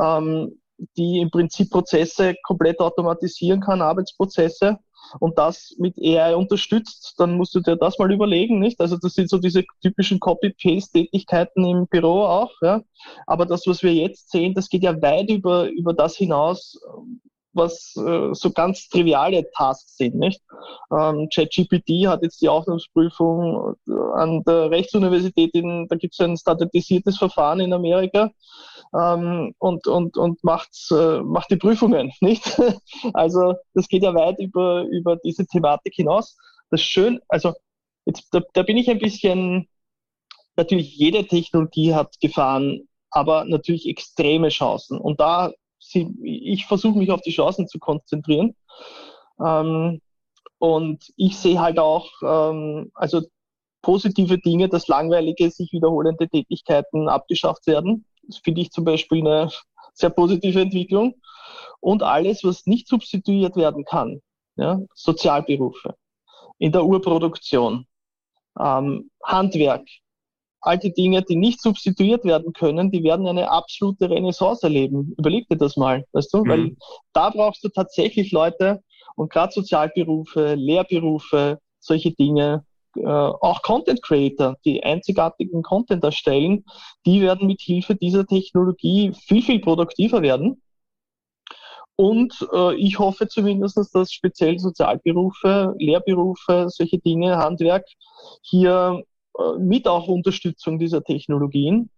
[0.01, 0.61] ähm,
[0.97, 4.79] die im Prinzip Prozesse komplett automatisieren kann, Arbeitsprozesse
[5.21, 8.81] und das mit AI unterstützt, dann musst du dir das mal überlegen, nicht?
[8.81, 12.83] Also das sind so diese typischen Copy-Paste-Tätigkeiten im Büro auch, ja.
[13.27, 16.81] Aber das, was wir jetzt sehen, das geht ja weit über, über das hinaus,
[17.55, 20.17] was äh, so ganz triviale Tasks sind.
[20.17, 20.43] Nicht?
[20.90, 26.37] Ähm, ChatGPT hat jetzt die Aufnahmeprüfung äh, an der Rechtsuniversität, in, da gibt es ein
[26.37, 28.31] standardisiertes Verfahren in Amerika
[28.95, 32.12] ähm, und, und, und macht, äh, macht die Prüfungen.
[32.21, 32.61] Nicht?
[33.12, 36.37] also das geht ja weit über, über diese Thematik hinaus.
[36.71, 37.53] Das schön, also
[38.05, 39.69] jetzt, da, da bin ich ein bisschen,
[40.57, 44.99] natürlich jede Technologie hat Gefahren, aber natürlich extreme Chancen.
[44.99, 45.53] Und da
[45.94, 48.54] sie, ich versuche mich auf die Chancen zu konzentrieren.
[49.44, 50.00] Ähm,
[50.59, 53.22] und ich sehe halt auch, ähm, also
[53.83, 58.04] positive Dinge, dass langweilige, sich wiederholende Tätigkeiten abgeschafft werden.
[58.22, 59.50] Das finde ich zum Beispiel eine
[59.92, 61.14] sehr positive Entwicklung.
[61.80, 64.20] Und alles, was nicht substituiert werden kann,
[64.57, 65.94] ja, Sozialberufe,
[66.59, 67.87] in der Urproduktion,
[68.59, 69.87] ähm, Handwerk,
[70.64, 75.14] all die Dinge, die nicht substituiert werden können, die werden eine absolute Renaissance erleben.
[75.18, 76.44] Überleg dir das mal, weißt du?
[76.44, 76.48] Mhm.
[76.48, 76.77] Weil
[77.12, 78.83] da brauchst du tatsächlich Leute
[79.16, 82.64] und gerade Sozialberufe, Lehrberufe, solche Dinge,
[82.96, 86.64] äh, auch Content Creator, die einzigartigen Content erstellen,
[87.07, 90.62] die werden mit Hilfe dieser Technologie viel, viel produktiver werden.
[91.96, 97.87] Und äh, ich hoffe zumindest, dass speziell Sozialberufe, Lehrberufe, solche Dinge, Handwerk
[98.42, 99.05] hier
[99.59, 101.90] mit auch Unterstützung dieser Technologien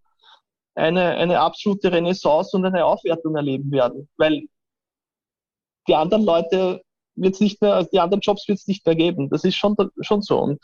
[0.74, 4.08] eine, eine absolute Renaissance und eine Aufwertung erleben werden.
[4.16, 4.46] Weil
[5.88, 6.82] die anderen Leute
[7.16, 9.30] wird es nicht mehr, also die anderen Jobs wird es nicht mehr geben.
[9.30, 10.38] Das ist schon, schon so.
[10.38, 10.60] Und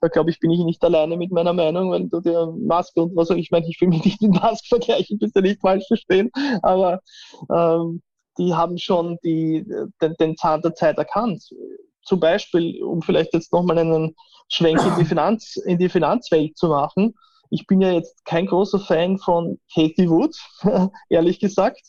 [0.00, 3.16] da glaube ich, bin ich nicht alleine mit meiner Meinung, wenn du dir Maske und
[3.16, 6.30] was auch ich meine, ich will mich nicht mit Mask vergleichen, bitte nicht falsch verstehen,
[6.62, 7.00] aber
[7.52, 8.02] ähm,
[8.38, 9.64] die haben schon die,
[10.02, 11.48] den, den Zahn der Zeit erkannt.
[12.04, 14.14] Zum Beispiel, um vielleicht jetzt nochmal einen
[14.48, 17.14] Schwenk in die, Finanz, in die Finanzwelt zu machen.
[17.50, 20.36] Ich bin ja jetzt kein großer Fan von Katie Wood,
[21.08, 21.82] ehrlich gesagt.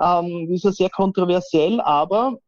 [0.00, 2.38] Ähm, ist ja sehr kontroversiell, aber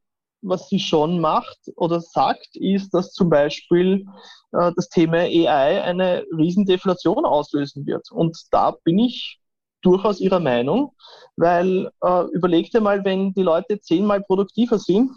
[0.43, 4.05] was sie schon macht oder sagt, ist, dass zum Beispiel
[4.53, 8.11] äh, das Thema AI eine Riesendeflation auslösen wird.
[8.11, 9.39] Und da bin ich
[9.83, 10.95] durchaus ihrer Meinung,
[11.37, 15.11] weil äh, überleg dir mal, wenn die Leute zehnmal produktiver sind,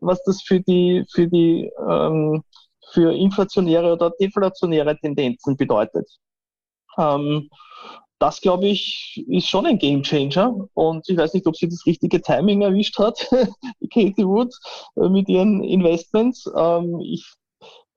[0.00, 2.42] was das für die, für die ähm,
[2.92, 6.08] für inflationäre oder deflationäre Tendenzen bedeutet.
[6.98, 7.48] Ähm,
[8.18, 10.68] das, glaube ich, ist schon ein Game Changer.
[10.74, 13.18] Und ich weiß nicht, ob sie das richtige Timing erwischt hat,
[13.92, 14.54] Katie Wood,
[14.96, 16.50] äh, mit ihren Investments.
[16.54, 17.24] Ähm, ich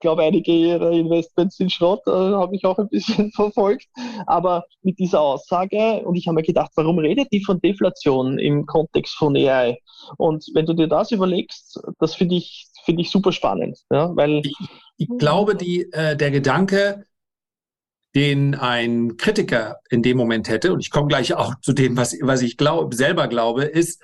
[0.04, 3.86] glaube, einige ihrer Investments sind Schrott, äh, habe ich auch ein bisschen verfolgt.
[4.26, 8.66] Aber mit dieser Aussage, und ich habe mir gedacht, warum redet die von Deflation im
[8.66, 9.78] Kontext von AI?
[10.18, 13.78] Und wenn du dir das überlegst, das finde ich, finde ich super spannend.
[13.90, 14.54] Ja, weil ich,
[14.98, 17.06] ich glaube, die, äh, der Gedanke,
[18.14, 22.14] den ein Kritiker in dem Moment hätte, und ich komme gleich auch zu dem, was,
[22.20, 24.02] was ich glaub, selber glaube, ist,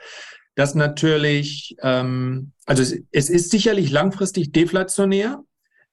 [0.54, 5.44] dass natürlich, ähm, also es, es ist sicherlich langfristig deflationär.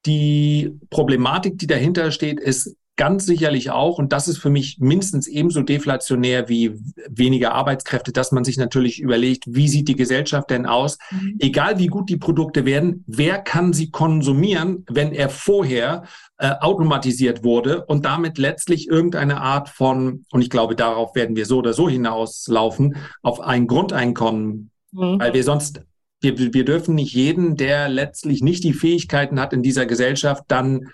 [0.07, 5.27] Die Problematik, die dahinter steht, ist ganz sicherlich auch, und das ist für mich mindestens
[5.27, 6.73] ebenso deflationär wie
[7.07, 10.97] weniger Arbeitskräfte, dass man sich natürlich überlegt, wie sieht die Gesellschaft denn aus?
[11.11, 11.35] Mhm.
[11.39, 16.03] Egal wie gut die Produkte werden, wer kann sie konsumieren, wenn er vorher
[16.39, 21.45] äh, automatisiert wurde und damit letztlich irgendeine Art von, und ich glaube, darauf werden wir
[21.45, 25.19] so oder so hinauslaufen, auf ein Grundeinkommen, mhm.
[25.19, 25.81] weil wir sonst
[26.21, 30.89] wir, wir dürfen nicht jeden, der letztlich nicht die Fähigkeiten hat in dieser Gesellschaft, dann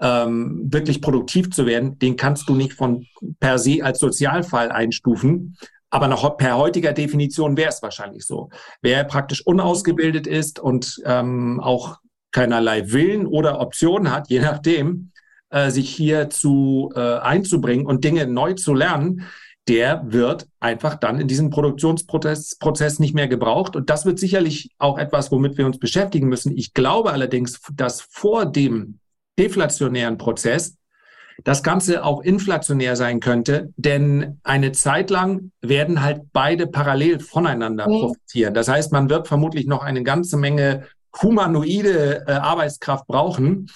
[0.00, 3.04] ähm, wirklich produktiv zu werden, den kannst du nicht von
[3.40, 5.56] per se als Sozialfall einstufen.
[5.90, 8.50] Aber nach, per heutiger Definition wäre es wahrscheinlich so.
[8.82, 11.98] Wer praktisch unausgebildet ist und ähm, auch
[12.30, 15.12] keinerlei Willen oder Option hat, je nachdem,
[15.50, 19.24] äh, sich hier zu äh, einzubringen und Dinge neu zu lernen,
[19.68, 23.76] der wird einfach dann in diesem Produktionsprozess Prozess nicht mehr gebraucht.
[23.76, 26.56] Und das wird sicherlich auch etwas, womit wir uns beschäftigen müssen.
[26.56, 28.98] Ich glaube allerdings, dass vor dem
[29.38, 30.76] deflationären Prozess
[31.44, 37.88] das Ganze auch inflationär sein könnte, denn eine Zeit lang werden halt beide parallel voneinander
[37.88, 38.00] mhm.
[38.00, 38.54] profitieren.
[38.54, 40.86] Das heißt, man wird vermutlich noch eine ganze Menge
[41.22, 43.68] humanoide äh, Arbeitskraft brauchen,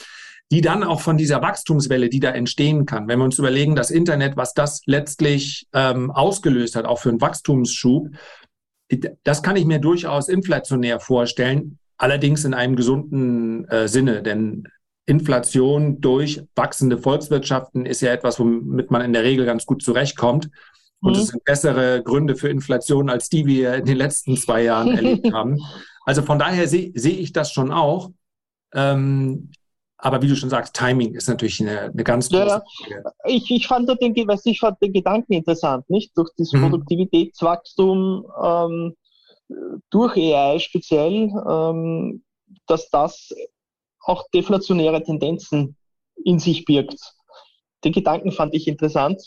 [0.52, 3.90] die dann auch von dieser Wachstumswelle, die da entstehen kann, wenn wir uns überlegen, das
[3.90, 8.08] Internet, was das letztlich ähm, ausgelöst hat, auch für einen Wachstumsschub,
[9.24, 14.68] das kann ich mir durchaus inflationär vorstellen, allerdings in einem gesunden äh, Sinne, denn
[15.06, 20.50] Inflation durch wachsende Volkswirtschaften ist ja etwas, womit man in der Regel ganz gut zurechtkommt.
[21.00, 21.30] Und es mhm.
[21.30, 25.58] sind bessere Gründe für Inflation, als die wir in den letzten zwei Jahren erlebt haben.
[26.04, 28.10] Also von daher sehe seh ich das schon auch.
[28.74, 29.50] Ähm,
[30.04, 33.04] aber wie du schon sagst, Timing ist natürlich eine, eine ganz große ja, Frage.
[33.26, 36.10] Ich, ich, fand den, ich fand den Gedanken interessant, nicht?
[36.18, 36.62] Durch das mhm.
[36.62, 38.96] Produktivitätswachstum ähm,
[39.90, 42.24] durch AI speziell, ähm,
[42.66, 43.28] dass das
[44.00, 45.76] auch deflationäre Tendenzen
[46.24, 46.98] in sich birgt.
[47.84, 49.22] Den Gedanken fand ich interessant.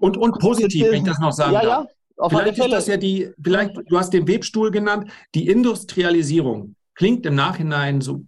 [0.00, 1.86] Und, und positiv, wenn ich das noch sagen ja, darf.
[1.86, 6.76] Ja, auf vielleicht ist das ja die, vielleicht, du hast den Webstuhl genannt, die Industrialisierung
[6.94, 8.22] klingt im Nachhinein so,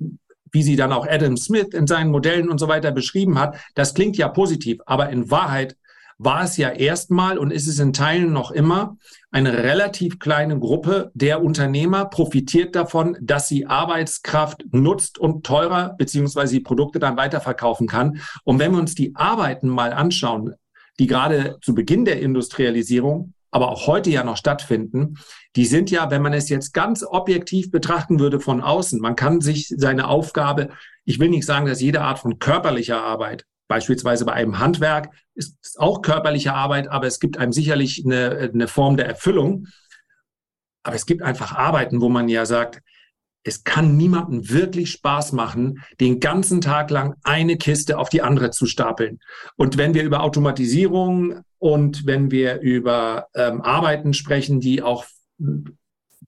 [0.52, 3.94] wie sie dann auch Adam Smith in seinen Modellen und so weiter beschrieben hat, das
[3.94, 5.76] klingt ja positiv, aber in Wahrheit
[6.18, 8.96] war es ja erstmal und ist es in Teilen noch immer
[9.32, 16.54] eine relativ kleine Gruppe der Unternehmer profitiert davon, dass sie Arbeitskraft nutzt und teurer beziehungsweise
[16.54, 18.20] die Produkte dann weiterverkaufen kann.
[18.44, 20.54] Und wenn wir uns die Arbeiten mal anschauen,
[20.98, 25.18] die gerade zu Beginn der Industrialisierung aber auch heute ja noch stattfinden,
[25.56, 29.40] die sind ja, wenn man es jetzt ganz objektiv betrachten würde von außen, man kann
[29.40, 30.70] sich seine Aufgabe,
[31.04, 35.78] ich will nicht sagen, dass jede Art von körperlicher Arbeit beispielsweise bei einem Handwerk, ist
[35.78, 39.66] auch körperliche Arbeit, aber es gibt einem sicherlich eine, eine Form der Erfüllung.
[40.82, 42.82] Aber es gibt einfach Arbeiten, wo man ja sagt,
[43.44, 48.50] es kann niemandem wirklich Spaß machen, den ganzen Tag lang eine Kiste auf die andere
[48.50, 49.20] zu stapeln.
[49.56, 55.06] Und wenn wir über Automatisierung und wenn wir über ähm, Arbeiten sprechen, die auch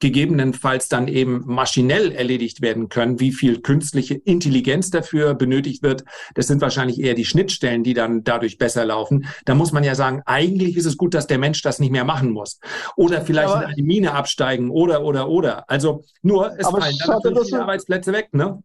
[0.00, 3.20] gegebenenfalls dann eben maschinell erledigt werden können.
[3.20, 8.24] Wie viel künstliche Intelligenz dafür benötigt wird, das sind wahrscheinlich eher die Schnittstellen, die dann
[8.24, 9.26] dadurch besser laufen.
[9.44, 12.04] Da muss man ja sagen, eigentlich ist es gut, dass der Mensch das nicht mehr
[12.04, 12.58] machen muss.
[12.96, 15.68] Oder vielleicht aber, in eine Mine absteigen oder, oder, oder.
[15.70, 18.62] Also nur, es fallen dann natürlich die Arbeitsplätze weg, ne?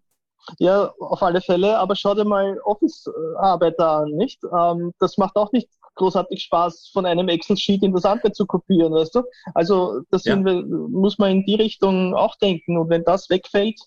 [0.57, 4.41] Ja, auf alle Fälle, aber schau dir mal Office-Arbeiter an, nicht?
[4.43, 8.93] Ähm, das macht auch nicht großartig Spaß, von einem Excel-Sheet in das andere zu kopieren,
[8.93, 9.23] weißt du?
[9.54, 10.43] Also das ja.
[10.43, 12.78] wir, muss man in die Richtung auch denken.
[12.78, 13.80] Und wenn das wegfällt,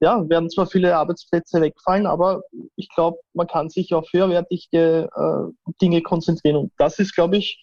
[0.00, 2.42] ja, werden zwar viele Arbeitsplätze wegfallen, aber
[2.76, 6.56] ich glaube, man kann sich auf höherwertige äh, Dinge konzentrieren.
[6.56, 7.58] Und das ist, glaube ich,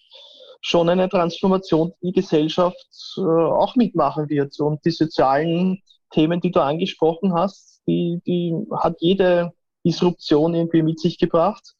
[0.62, 4.58] schon eine Transformation, die die Gesellschaft äh, auch mitmachen wird.
[4.60, 9.52] Und die sozialen Themen, die du angesprochen hast, die, die hat jede
[9.84, 11.74] Disruption irgendwie mit sich gebracht.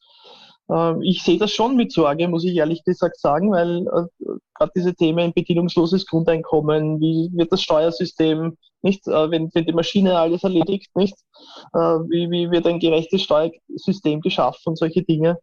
[0.71, 4.71] Ähm, ich sehe das schon mit Sorge, muss ich ehrlich gesagt sagen, weil äh, gerade
[4.75, 10.43] diese Themen bedienungsloses Grundeinkommen, wie wird das Steuersystem nicht, äh, wenn, wenn die Maschine alles
[10.43, 11.15] erledigt, nicht,
[11.73, 15.37] äh, wie, wie wird ein gerechtes Steuersystem geschaffen und solche Dinge.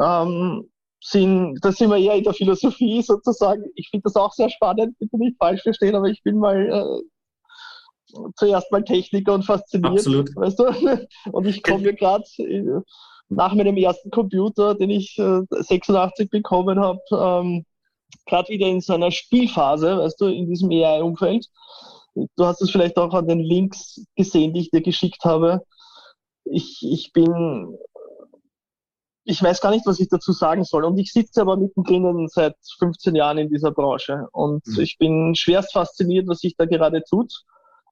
[0.00, 0.68] Ähm,
[1.00, 3.64] sind, da sind wir eher in der Philosophie sozusagen.
[3.76, 8.22] Ich finde das auch sehr spannend, bitte nicht falsch verstehen, aber ich bin mal äh,
[8.36, 9.92] zuerst mal Techniker und fasziniert.
[9.92, 10.34] Absolut.
[10.34, 10.64] Weißt du?
[11.32, 12.24] Und ich komme mir gerade
[13.28, 17.64] nach meinem ersten Computer, den ich äh, 86 bekommen habe, ähm,
[18.26, 21.46] gerade wieder in so einer Spielphase, weißt du, in diesem AI-Umfeld.
[22.14, 25.62] Du hast es vielleicht auch an den Links gesehen, die ich dir geschickt habe.
[26.44, 27.76] Ich, ich bin,
[29.24, 30.84] ich weiß gar nicht, was ich dazu sagen soll.
[30.84, 34.26] Und ich sitze aber mittendrin seit 15 Jahren in dieser Branche.
[34.32, 34.80] Und mhm.
[34.80, 37.44] ich bin schwerst fasziniert, was sich da gerade tut.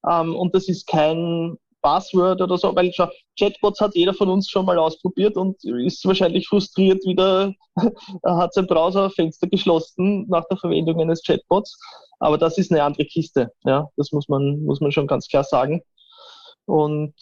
[0.09, 2.93] Ähm, und das ist kein Password oder so, weil
[3.39, 7.55] Chatbots hat jeder von uns schon mal ausprobiert und ist wahrscheinlich frustriert wieder,
[8.23, 11.79] er hat sein Browserfenster geschlossen nach der Verwendung eines Chatbots.
[12.19, 15.45] Aber das ist eine andere Kiste, ja, das muss man, muss man schon ganz klar
[15.45, 15.83] sagen.
[16.65, 17.15] Und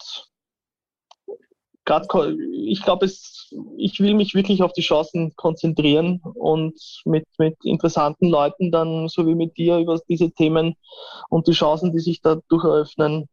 [1.85, 8.27] gerade, ich glaube, ich will mich wirklich auf die Chancen konzentrieren und mit, mit interessanten
[8.27, 10.75] Leuten dann, so wie mit dir, über diese Themen
[11.29, 13.29] und die Chancen, die sich dadurch eröffnen,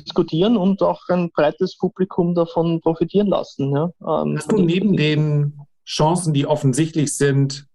[0.00, 3.72] diskutieren und auch ein breites Publikum davon profitieren lassen.
[3.72, 3.90] Ja.
[4.00, 7.66] Ähm, Hast du neben den Chancen, die offensichtlich sind,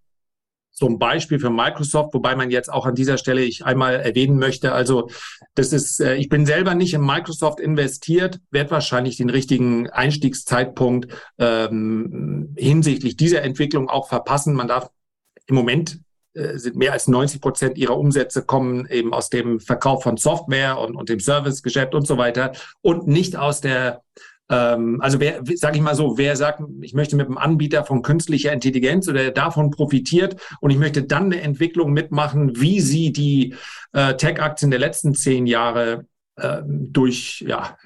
[0.78, 4.74] zum Beispiel für Microsoft, wobei man jetzt auch an dieser Stelle ich einmal erwähnen möchte,
[4.74, 5.10] also
[5.56, 11.12] das ist, äh, ich bin selber nicht in Microsoft investiert, werde wahrscheinlich den richtigen Einstiegszeitpunkt
[11.40, 14.54] ähm, hinsichtlich dieser Entwicklung auch verpassen.
[14.54, 14.92] Man darf
[15.48, 16.00] im Moment
[16.56, 20.96] sind mehr als 90 Prozent ihrer Umsätze kommen eben aus dem Verkauf von Software und,
[20.96, 22.52] und dem Servicegeschäft und so weiter.
[22.82, 24.02] Und nicht aus der
[24.50, 28.02] ähm, also wer, sage ich mal so, wer sagt, ich möchte mit einem Anbieter von
[28.02, 33.56] künstlicher Intelligenz oder davon profitiert und ich möchte dann eine Entwicklung mitmachen, wie sie die
[33.94, 36.06] äh, Tech-Aktien der letzten zehn Jahre
[36.38, 37.78] äh, durch ja,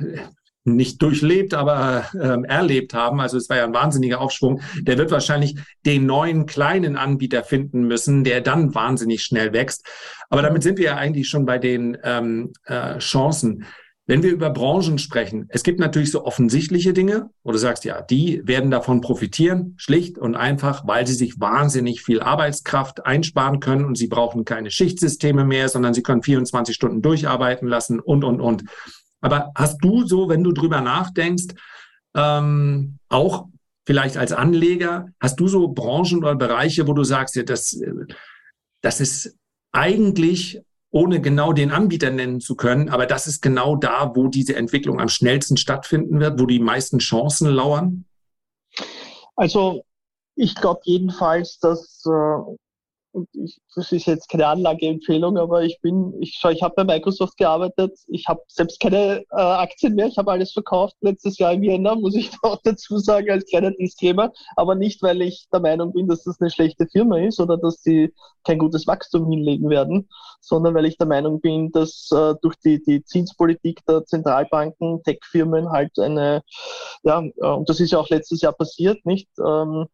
[0.63, 5.11] nicht durchlebt, aber ähm, erlebt haben, also es war ja ein wahnsinniger Aufschwung, der wird
[5.11, 9.85] wahrscheinlich den neuen kleinen Anbieter finden müssen, der dann wahnsinnig schnell wächst.
[10.29, 13.65] Aber damit sind wir ja eigentlich schon bei den ähm, äh, Chancen.
[14.07, 18.01] Wenn wir über Branchen sprechen, es gibt natürlich so offensichtliche Dinge, wo du sagst, ja,
[18.01, 23.85] die werden davon profitieren, schlicht und einfach, weil sie sich wahnsinnig viel Arbeitskraft einsparen können
[23.85, 28.41] und sie brauchen keine Schichtsysteme mehr, sondern sie können 24 Stunden durcharbeiten lassen und, und,
[28.41, 28.63] und.
[29.21, 31.55] Aber hast du so, wenn du drüber nachdenkst,
[32.15, 33.47] ähm, auch
[33.85, 37.79] vielleicht als Anleger, hast du so Branchen oder Bereiche, wo du sagst, ja, das,
[38.81, 39.37] das ist
[39.71, 44.55] eigentlich, ohne genau den Anbieter nennen zu können, aber das ist genau da, wo diese
[44.55, 48.05] Entwicklung am schnellsten stattfinden wird, wo die meisten Chancen lauern?
[49.35, 49.85] Also
[50.35, 52.57] ich glaube jedenfalls, dass äh,
[53.13, 56.83] und ich, das ist jetzt keine Anlageempfehlung, aber ich bin, ich schau, ich habe bei
[56.83, 60.95] Microsoft gearbeitet, ich habe selbst keine äh, Aktien mehr, ich habe alles verkauft.
[61.01, 65.21] Letztes Jahr im Jänner, muss ich auch dazu sagen, als kleiner Disclaimer, aber nicht, weil
[65.21, 68.87] ich der Meinung bin, dass das eine schlechte Firma ist oder dass sie kein gutes
[68.87, 70.09] Wachstum hinlegen werden,
[70.39, 75.71] sondern weil ich der Meinung bin, dass äh, durch die, die Zinspolitik der Zentralbanken, Tech-Firmen
[75.71, 76.43] halt eine,
[77.03, 79.87] ja, äh, und das ist ja auch letztes Jahr passiert, nicht, ähm,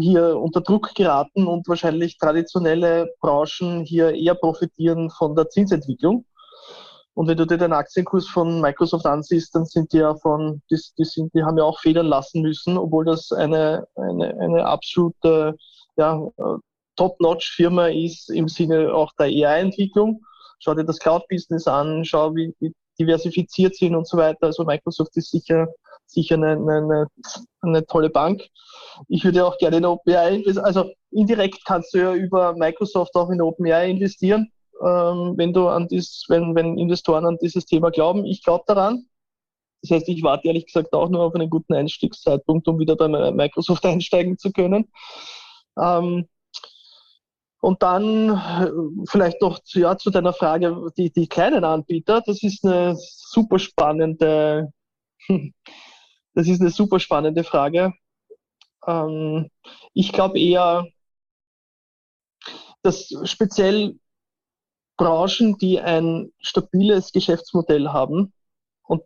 [0.00, 6.26] hier unter Druck geraten und wahrscheinlich traditionelle Branchen hier eher profitieren von der Zinsentwicklung.
[7.14, 10.78] Und wenn du dir den Aktienkurs von Microsoft ansiehst, dann sind die ja von, die,
[10.98, 15.56] die, sind, die haben ja auch federn lassen müssen, obwohl das eine, eine, eine absolute
[15.96, 16.26] ja,
[16.96, 20.24] Top-Notch-Firma ist im Sinne auch der AI-Entwicklung.
[20.58, 24.46] Schau dir das Cloud-Business an, schau, wie, wie diversifiziert sind und so weiter.
[24.46, 25.68] Also Microsoft ist sicher,
[26.12, 27.06] sicher eine, eine,
[27.60, 28.42] eine tolle Bank.
[29.08, 30.64] Ich würde auch gerne in OpenAI investieren.
[30.64, 34.52] Also indirekt kannst du ja über Microsoft auch in OpenAI investieren
[34.82, 38.24] ähm, wenn du an dies, wenn, wenn Investoren an dieses Thema glauben.
[38.26, 39.06] Ich glaube daran.
[39.82, 43.08] Das heißt, ich warte ehrlich gesagt auch nur auf einen guten Einstiegszeitpunkt, um wieder bei
[43.08, 44.90] Microsoft einsteigen zu können.
[45.80, 46.28] Ähm,
[47.60, 48.70] und dann äh,
[49.08, 53.60] vielleicht noch zu, ja, zu deiner Frage, die, die kleinen Anbieter, das ist eine super
[53.60, 54.72] spannende,
[56.34, 57.92] das ist eine super spannende Frage.
[58.86, 59.50] Ähm,
[59.94, 60.86] ich glaube eher,
[62.82, 63.98] dass speziell
[64.96, 68.32] Branchen, die ein stabiles Geschäftsmodell haben.
[68.84, 69.02] Und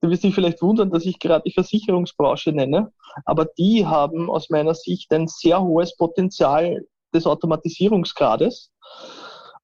[0.00, 2.92] du wirst dich vielleicht wundern, dass ich gerade die Versicherungsbranche nenne,
[3.24, 8.70] aber die haben aus meiner Sicht ein sehr hohes Potenzial des Automatisierungsgrades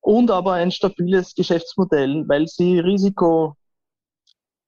[0.01, 3.57] und aber ein stabiles Geschäftsmodell, weil sie Risiko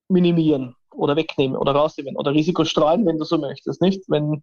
[0.08, 4.02] minimieren oder wegnehmen oder rausnehmen oder Risiko streuen, wenn du so möchtest, nicht?
[4.08, 4.42] Wenn,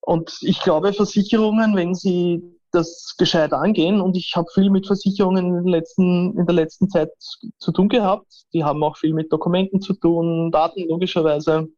[0.00, 4.00] und ich glaube, Versicherungen, wenn sie das gescheit angehen.
[4.00, 7.10] Und ich habe viel mit Versicherungen in, letzten, in der letzten Zeit
[7.58, 8.26] zu tun gehabt.
[8.52, 11.68] Die haben auch viel mit Dokumenten zu tun, Daten logischerweise,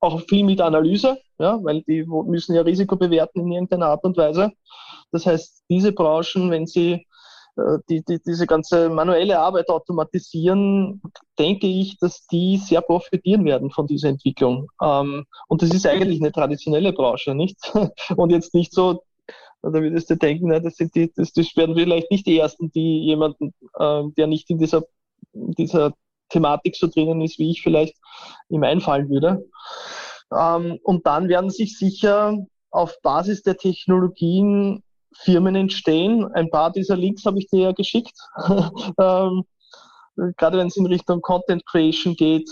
[0.00, 4.16] auch viel mit Analyse, ja, weil die müssen ja Risiko bewerten in irgendeiner Art und
[4.16, 4.52] Weise.
[5.10, 7.06] Das heißt, diese Branchen, wenn sie
[7.88, 11.00] die, die, diese ganze manuelle Arbeit automatisieren,
[11.38, 14.68] denke ich, dass die sehr profitieren werden von dieser Entwicklung.
[14.82, 17.56] Ähm, und das ist eigentlich eine traditionelle Branche, nicht?
[18.16, 19.02] Und jetzt nicht so
[19.62, 22.70] da würdest du denken, na, das, sind die, das, das werden vielleicht nicht die Ersten,
[22.70, 24.84] die jemanden, äh, der nicht in dieser,
[25.32, 25.92] dieser
[26.28, 27.96] Thematik so drinnen ist, wie ich vielleicht
[28.48, 29.48] ihm einfallen würde.
[30.32, 32.36] Ähm, und dann werden sich sicher
[32.70, 34.82] auf Basis der Technologien
[35.22, 36.30] Firmen entstehen.
[36.34, 38.18] Ein paar dieser Links habe ich dir ja geschickt.
[38.98, 39.44] ähm,
[40.36, 42.48] gerade wenn es in Richtung Content Creation geht,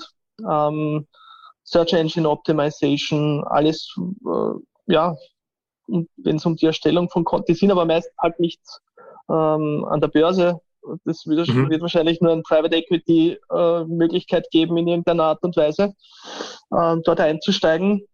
[0.48, 1.06] ähm,
[1.64, 5.14] Search Engine Optimization, alles äh, ja,
[5.86, 8.60] wenn es um die Erstellung von Konten, die sind aber meist halt nicht
[9.28, 10.60] ähm, an der Börse.
[11.04, 11.70] Das wird, mhm.
[11.70, 15.94] wird wahrscheinlich nur eine Private Equity äh, Möglichkeit geben, in irgendeiner Art und Weise
[16.70, 18.06] äh, dort einzusteigen.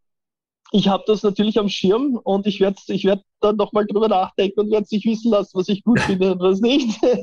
[0.73, 4.61] Ich habe das natürlich am Schirm und ich werde ich werd dann nochmal drüber nachdenken
[4.61, 7.03] und werde sich wissen lassen, was ich gut finde und was nicht.
[7.03, 7.21] ähm,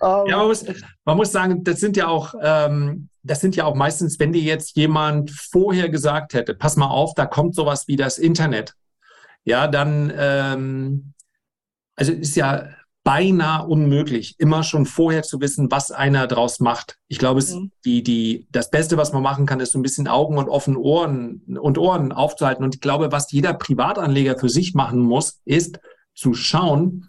[0.00, 0.64] ja, man muss,
[1.04, 4.42] man muss sagen, das sind ja auch, ähm, das sind ja auch meistens, wenn dir
[4.42, 8.74] jetzt jemand vorher gesagt hätte, pass mal auf, da kommt sowas wie das Internet
[9.48, 11.14] ja, dann, ähm,
[11.96, 12.68] also ist ja
[13.08, 16.98] beinahe unmöglich, immer schon vorher zu wissen, was einer draus macht.
[17.08, 17.72] Ich glaube, es, mhm.
[17.86, 20.78] die, die, das Beste, was man machen kann, ist so ein bisschen Augen und offene
[20.78, 22.62] Ohren und Ohren aufzuhalten.
[22.62, 25.80] Und ich glaube, was jeder Privatanleger für sich machen muss, ist
[26.14, 27.08] zu schauen,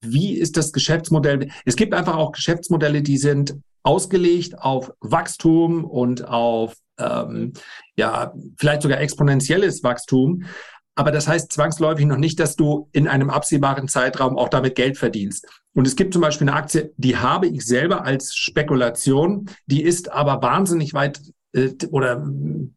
[0.00, 1.48] wie ist das Geschäftsmodell?
[1.64, 7.52] Es gibt einfach auch Geschäftsmodelle, die sind ausgelegt auf Wachstum und auf ähm,
[7.96, 10.42] ja vielleicht sogar exponentielles Wachstum.
[10.96, 14.96] Aber das heißt zwangsläufig noch nicht, dass du in einem absehbaren Zeitraum auch damit Geld
[14.96, 15.46] verdienst.
[15.74, 20.10] Und es gibt zum Beispiel eine Aktie, die habe ich selber als Spekulation, die ist
[20.10, 21.20] aber wahnsinnig weit
[21.52, 22.26] äh, oder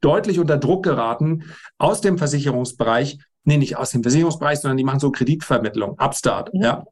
[0.02, 1.46] deutlich unter Druck geraten
[1.78, 3.20] aus dem Versicherungsbereich.
[3.46, 6.62] Nee, nicht aus dem Versicherungsbereich, sondern die machen so Kreditvermittlung, Upstart, mhm.
[6.62, 6.84] ja.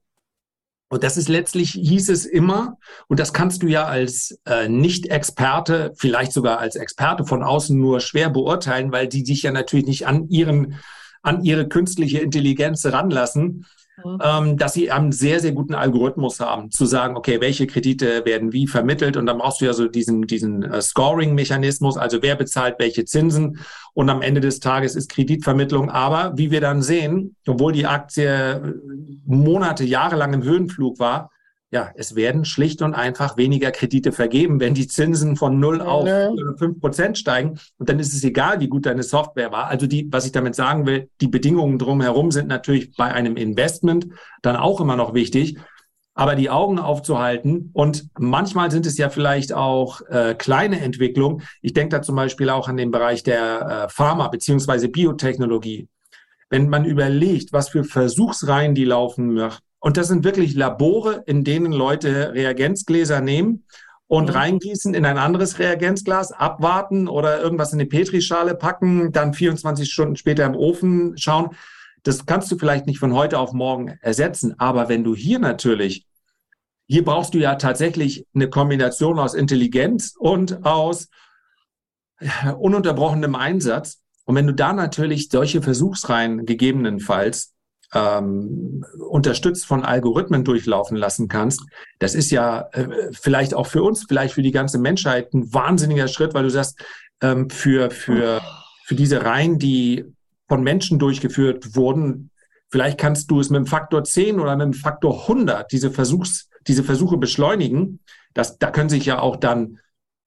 [0.90, 2.78] Und das ist letztlich, hieß es immer,
[3.10, 8.00] und das kannst du ja als äh, Nicht-Experte, vielleicht sogar als Experte von außen nur
[8.00, 10.76] schwer beurteilen, weil die dich ja natürlich nicht an ihren
[11.22, 13.66] an ihre künstliche Intelligenz ranlassen,
[14.04, 14.20] mhm.
[14.24, 18.54] ähm, dass sie einen sehr, sehr guten Algorithmus haben, zu sagen, okay, welche Kredite werden
[18.54, 22.76] wie vermittelt und dann brauchst du ja so diesen, diesen äh, Scoring-Mechanismus, also wer bezahlt
[22.80, 23.60] welche Zinsen
[23.94, 25.90] und am Ende des Tages ist Kreditvermittlung.
[25.90, 28.62] Aber wie wir dann sehen, obwohl die Aktie äh,
[29.26, 31.32] Monate, Jahre lang im Höhenflug war,
[31.70, 36.08] ja, es werden schlicht und einfach weniger Kredite vergeben, wenn die Zinsen von 0 auf
[36.58, 37.60] fünf Prozent steigen.
[37.78, 39.68] Und dann ist es egal, wie gut deine Software war.
[39.68, 44.08] Also die, was ich damit sagen will, die Bedingungen drumherum sind natürlich bei einem Investment
[44.42, 45.58] dann auch immer noch wichtig.
[46.14, 51.44] Aber die Augen aufzuhalten und manchmal sind es ja vielleicht auch äh, kleine Entwicklungen.
[51.62, 55.90] Ich denke da zum Beispiel auch an den Bereich der äh, Pharma beziehungsweise Biotechnologie.
[56.50, 59.38] Wenn man überlegt, was für Versuchsreihen die laufen
[59.88, 63.64] und das sind wirklich Labore, in denen Leute Reagenzgläser nehmen
[64.08, 64.36] und mhm.
[64.36, 70.18] reingießen in ein anderes Reagenzglas, abwarten oder irgendwas in eine Petrischale packen, dann 24 Stunden
[70.18, 71.52] später im Ofen schauen.
[72.04, 74.60] Das kannst du vielleicht nicht von heute auf morgen ersetzen.
[74.60, 76.06] Aber wenn du hier natürlich
[76.90, 81.08] hier brauchst du ja tatsächlich eine Kombination aus Intelligenz und aus
[82.60, 84.02] ununterbrochenem Einsatz.
[84.26, 87.54] Und wenn du da natürlich solche Versuchsreihen gegebenenfalls
[87.94, 91.62] ähm, unterstützt von Algorithmen durchlaufen lassen kannst,
[92.00, 96.08] das ist ja äh, vielleicht auch für uns, vielleicht für die ganze Menschheit ein wahnsinniger
[96.08, 96.80] Schritt, weil du sagst,
[97.22, 98.42] ähm, für, für,
[98.86, 100.06] für diese Reihen, die
[100.48, 102.32] von Menschen durchgeführt wurden,
[102.70, 106.50] vielleicht kannst du es mit dem Faktor 10 oder mit dem Faktor 100 diese Versuchs,
[106.68, 108.00] diese Versuche beschleunigen.
[108.34, 109.80] Das, da können sich ja auch dann,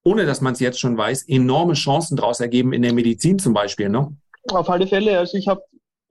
[0.03, 3.53] ohne dass man es jetzt schon weiß, enorme Chancen daraus ergeben in der Medizin zum
[3.53, 3.89] Beispiel.
[3.89, 4.15] Ne?
[4.49, 5.17] Auf alle Fälle.
[5.17, 5.61] Also ich habe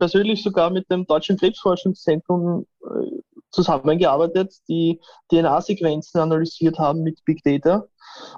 [0.01, 3.21] persönlich sogar mit dem Deutschen Krebsforschungszentrum äh,
[3.51, 7.85] zusammengearbeitet, die DNA-Sequenzen analysiert haben mit Big Data.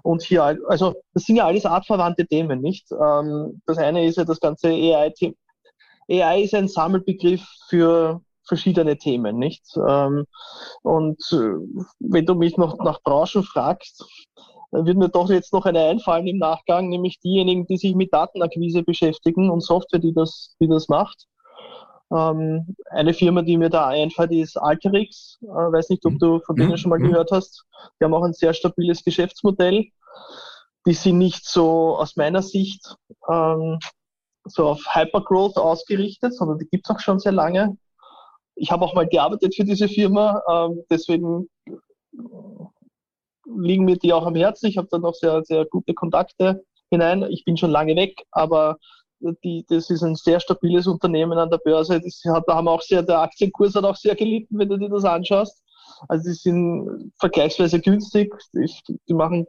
[0.03, 2.91] Und hier, also das sind ja alles artverwandte Themen, nicht?
[2.93, 5.35] Ähm, das eine ist ja das ganze AI-Thema.
[6.11, 9.65] AI ist ein Sammelbegriff für verschiedene Themen, nicht?
[9.89, 10.27] Ähm,
[10.83, 14.05] und äh, wenn du mich noch nach Branchen fragst,
[14.73, 18.83] wird mir doch jetzt noch eine einfallen im Nachgang, nämlich diejenigen, die sich mit Datenakquise
[18.83, 21.27] beschäftigen und Software, die das, die das macht.
[22.15, 25.39] Ähm, eine Firma, die mir da einfällt, ist Alterix.
[25.43, 27.09] Äh, weiß nicht, ob du von denen schon mal mhm.
[27.09, 27.65] gehört hast.
[27.99, 29.87] Die haben auch ein sehr stabiles Geschäftsmodell.
[30.87, 32.97] Die sind nicht so aus meiner Sicht
[33.31, 33.79] ähm,
[34.45, 37.77] so auf Hypergrowth ausgerichtet, sondern die gibt es auch schon sehr lange.
[38.57, 41.49] Ich habe auch mal gearbeitet für diese Firma, ähm, deswegen
[43.47, 44.67] liegen mir die auch am Herzen.
[44.67, 47.23] Ich habe da noch sehr, sehr gute Kontakte hinein.
[47.31, 48.79] Ich bin schon lange weg, aber
[49.45, 52.01] die, das ist ein sehr stabiles Unternehmen an der Börse.
[52.01, 54.89] Das hat, da haben auch sehr, der Aktienkurs hat auch sehr gelitten, wenn du dir
[54.89, 55.63] das anschaust.
[56.09, 58.35] Also die sind vergleichsweise günstig.
[58.55, 59.47] Die, die machen,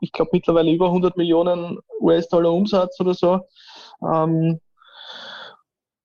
[0.00, 3.40] ich glaube, mittlerweile über 100 Millionen US-Dollar Umsatz oder so.
[4.02, 4.60] Ähm,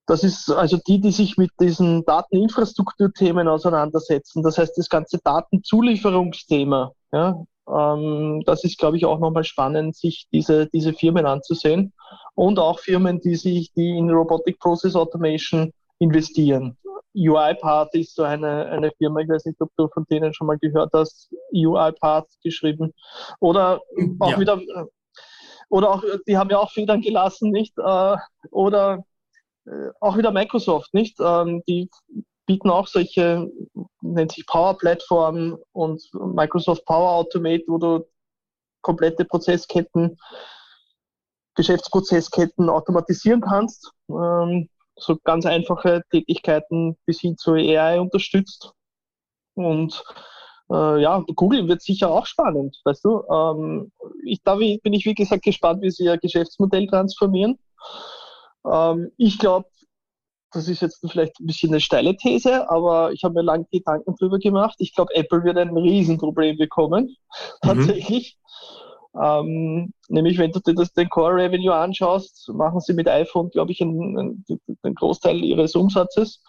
[0.06, 4.44] das ist also die, die sich mit diesen Dateninfrastrukturthemen auseinandersetzen.
[4.44, 10.28] Das heißt, das ganze Datenzulieferungsthema, ja, ähm, das ist, glaube ich, auch nochmal spannend, sich
[10.32, 11.94] diese, diese Firmen anzusehen.
[12.36, 16.78] Und auch Firmen, die sich, die in Robotic Process Automation investieren.
[17.14, 20.58] UiPath ist so eine, eine Firma, ich weiß nicht, ob du von denen schon mal
[20.58, 22.94] gehört hast, UiPath geschrieben.
[23.40, 23.82] Oder
[24.20, 24.40] auch ja.
[24.40, 24.62] wieder,
[25.70, 27.78] oder auch, die haben ja auch Federn gelassen, nicht?
[27.78, 28.16] Äh,
[28.52, 29.04] oder
[29.66, 31.18] äh, auch wieder Microsoft, nicht?
[31.20, 31.90] Ähm, die
[32.46, 33.50] bieten auch solche,
[34.02, 38.06] nennt sich Power Platform und Microsoft Power Automate, wo du
[38.82, 40.18] komplette Prozessketten,
[41.56, 43.92] Geschäftsprozessketten automatisieren kannst.
[44.10, 48.74] Ähm, so ganz einfache Tätigkeiten bis hin zu AI unterstützt.
[49.56, 50.04] Und
[50.72, 53.24] äh, ja, Google wird sicher auch spannend, weißt du.
[53.30, 53.92] Ähm,
[54.24, 57.60] ich, da bin ich, wie gesagt, gespannt, wie sie ihr Geschäftsmodell transformieren.
[58.66, 59.68] Ähm, ich glaube,
[60.54, 64.16] das ist jetzt vielleicht ein bisschen eine steile These, aber ich habe mir lange Gedanken
[64.16, 64.76] drüber gemacht.
[64.80, 67.68] Ich glaube, Apple wird ein Riesenproblem bekommen, mhm.
[67.68, 68.38] tatsächlich.
[69.20, 73.72] Ähm, nämlich, wenn du dir das, den Core Revenue anschaust, machen sie mit iPhone, glaube
[73.72, 74.46] ich, einen, einen,
[74.84, 76.42] einen Großteil ihres Umsatzes.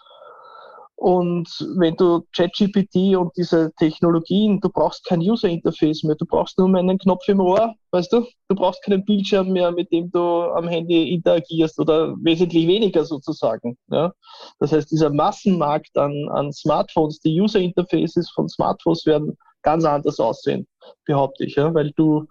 [0.95, 6.57] Und wenn du ChatGPT und diese Technologien, du brauchst kein User Interface mehr, du brauchst
[6.57, 8.25] nur einen Knopf im Ohr, weißt du?
[8.47, 13.77] Du brauchst keinen Bildschirm mehr, mit dem du am Handy interagierst oder wesentlich weniger sozusagen.
[13.89, 14.13] Ja?
[14.59, 20.21] Das heißt, dieser Massenmarkt an, an Smartphones, die User Interfaces von Smartphones werden ganz anders
[20.21, 20.67] aussehen,
[21.05, 21.73] behaupte ich, ja?
[21.73, 22.27] weil du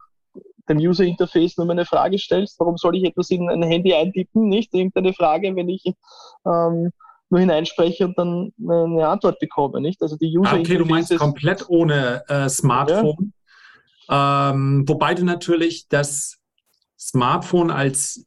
[0.68, 4.48] dem User Interface nur eine Frage stellst, warum soll ich etwas in ein Handy eintippen,
[4.48, 5.84] nicht irgendeine Frage, wenn ich
[6.46, 6.90] ähm,
[7.30, 10.00] nur hineinspreche und dann eine Antwort bekomme, nicht?
[10.02, 13.32] Also die User ah, Okay, du meinst komplett ohne äh, Smartphone.
[14.08, 14.50] Ja.
[14.50, 16.38] Ähm, wobei du natürlich das
[16.98, 18.26] Smartphone als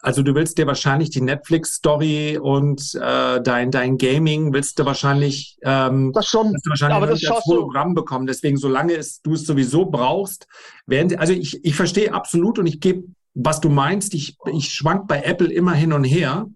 [0.00, 5.56] also du willst dir wahrscheinlich die Netflix-Story und äh, dein, dein Gaming willst du wahrscheinlich,
[5.62, 8.26] ähm, das schon, du wahrscheinlich aber das als Hologramm bekommen.
[8.26, 10.46] Deswegen, solange es, du es sowieso brauchst,
[10.86, 13.04] werden also ich, ich verstehe absolut und ich gebe,
[13.34, 14.14] was du meinst.
[14.14, 16.46] Ich, ich schwank bei Apple immer hin und her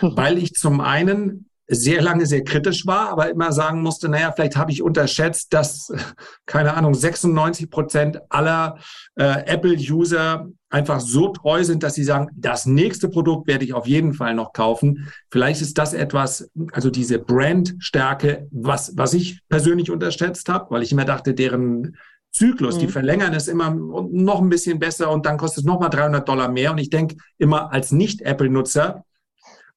[0.00, 4.56] weil ich zum einen sehr lange sehr kritisch war, aber immer sagen musste, naja, vielleicht
[4.56, 5.92] habe ich unterschätzt, dass,
[6.46, 8.78] keine Ahnung, 96 Prozent aller
[9.14, 13.86] äh, Apple-User einfach so treu sind, dass sie sagen, das nächste Produkt werde ich auf
[13.86, 15.12] jeden Fall noch kaufen.
[15.30, 20.92] Vielleicht ist das etwas, also diese Brandstärke, was, was ich persönlich unterschätzt habe, weil ich
[20.92, 21.96] immer dachte, deren
[22.32, 22.80] Zyklus, mhm.
[22.80, 26.48] die verlängern es immer noch ein bisschen besser und dann kostet es nochmal 300 Dollar
[26.48, 26.72] mehr.
[26.72, 29.04] Und ich denke immer als Nicht-Apple-Nutzer,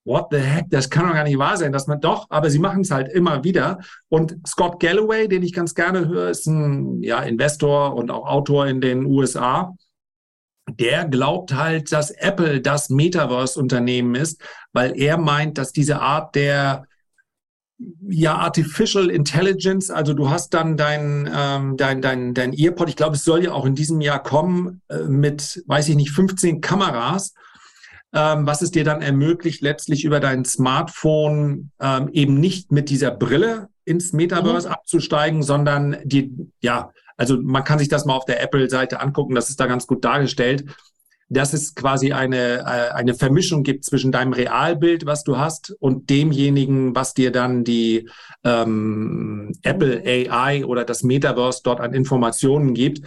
[0.06, 2.60] what the heck, das kann doch gar nicht wahr sein, dass man doch, aber sie
[2.60, 3.80] machen es halt immer wieder.
[4.10, 8.68] Und Scott Galloway, den ich ganz gerne höre, ist ein ja, Investor und auch Autor
[8.68, 9.74] in den USA.
[10.70, 14.42] Der glaubt halt, dass Apple das Metaverse-Unternehmen ist,
[14.72, 16.86] weil er meint, dass diese Art der
[18.08, 23.16] ja, Artificial Intelligence, also du hast dann dein, ähm, dein, dein, dein Earpod, ich glaube,
[23.16, 27.34] es soll ja auch in diesem Jahr kommen, äh, mit, weiß ich nicht, 15 Kameras,
[28.14, 33.12] ähm, was es dir dann ermöglicht, letztlich über dein Smartphone ähm, eben nicht mit dieser
[33.12, 34.74] Brille ins Metaverse mhm.
[34.74, 39.50] abzusteigen, sondern die, ja, also man kann sich das mal auf der Apple-Seite angucken, das
[39.50, 40.66] ist da ganz gut dargestellt
[41.34, 46.10] dass es quasi eine, äh, eine Vermischung gibt zwischen deinem Realbild, was du hast, und
[46.10, 48.10] demjenigen, was dir dann die
[48.44, 53.02] ähm, Apple AI oder das Metaverse dort an Informationen gibt.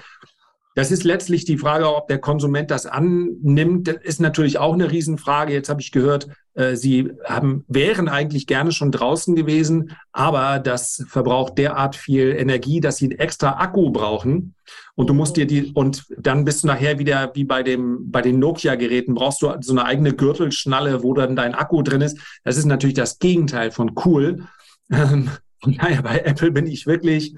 [0.77, 3.89] Das ist letztlich die Frage, ob der Konsument das annimmt.
[3.89, 5.55] Das ist natürlich auch eine Riesenfrage.
[5.55, 11.03] Jetzt habe ich gehört, äh, Sie haben, wären eigentlich gerne schon draußen gewesen, aber das
[11.09, 14.55] verbraucht derart viel Energie, dass Sie einen extra Akku brauchen.
[14.95, 18.21] Und du musst dir die, und dann bist du nachher wieder wie bei dem, bei
[18.21, 22.19] den Nokia-Geräten, brauchst du so eine eigene Gürtelschnalle, wo dann dein Akku drin ist.
[22.45, 24.45] Das ist natürlich das Gegenteil von cool.
[24.89, 25.31] Ähm,
[25.65, 27.35] naja, bei Apple bin ich wirklich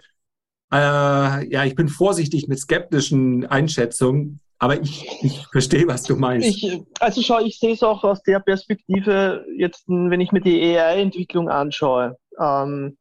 [0.73, 6.49] äh, ja, ich bin vorsichtig mit skeptischen Einschätzungen, aber ich, ich verstehe, was du meinst.
[6.49, 10.77] Ich, also schau, ich sehe es auch aus der Perspektive, jetzt, wenn ich mir die
[10.77, 12.17] AI-Entwicklung anschaue.
[12.41, 12.99] Ähm,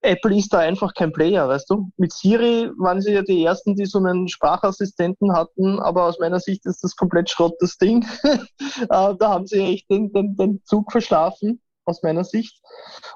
[0.00, 1.90] Apple ist da einfach kein Player, weißt du?
[1.96, 6.38] Mit Siri waren sie ja die ersten, die so einen Sprachassistenten hatten, aber aus meiner
[6.38, 8.06] Sicht ist das komplett Schrott, das Ding.
[8.22, 12.60] äh, da haben sie echt den, den, den Zug verschlafen aus meiner Sicht.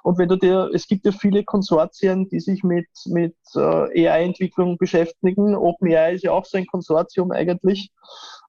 [0.02, 4.78] Und wenn du dir, es gibt ja viele Konsortien, die sich mit, mit äh, AI-Entwicklung
[4.78, 5.54] beschäftigen.
[5.54, 7.90] OpenAI ist ja auch so ein Konsortium eigentlich.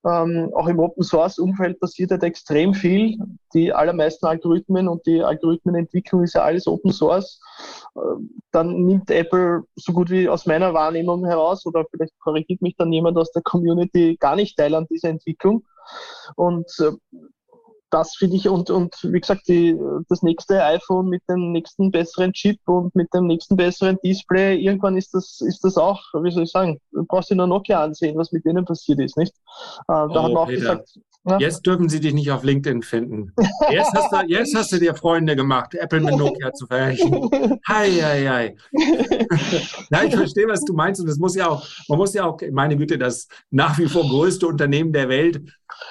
[0.06, 3.18] Ähm, auch im Open Source Umfeld passiert halt extrem viel.
[3.54, 7.40] Die allermeisten Algorithmen und die Algorithmenentwicklung ist ja alles Open Source.
[7.96, 8.00] Äh,
[8.52, 12.92] dann nimmt Apple so gut wie aus meiner Wahrnehmung heraus oder vielleicht korrigiert mich dann
[12.92, 15.64] jemand aus der Community gar nicht teil an dieser Entwicklung.
[16.36, 16.92] Und äh,
[17.94, 19.78] das finde ich und, und wie gesagt, die,
[20.10, 24.98] das nächste iPhone mit dem nächsten besseren Chip und mit dem nächsten besseren Display, irgendwann
[24.98, 28.18] ist das, ist das auch, wie soll ich sagen, du brauchst dir nur Nokia ansehen,
[28.18, 29.34] was mit denen passiert ist, nicht?
[29.34, 30.60] Äh, da oh, hat man auch Peter.
[30.60, 31.40] gesagt, ja.
[31.40, 33.32] Jetzt dürfen sie dich nicht auf LinkedIn finden.
[33.72, 37.30] Jetzt hast, du, jetzt hast du dir Freunde gemacht, Apple mit Nokia zu vergleichen.
[37.68, 38.56] Hei, hei, hei.
[39.90, 41.00] ja, ich verstehe, was du meinst.
[41.00, 44.04] Und es muss ja auch, man muss ja auch, meine Güte, das nach wie vor
[44.04, 45.42] größte Unternehmen der Welt,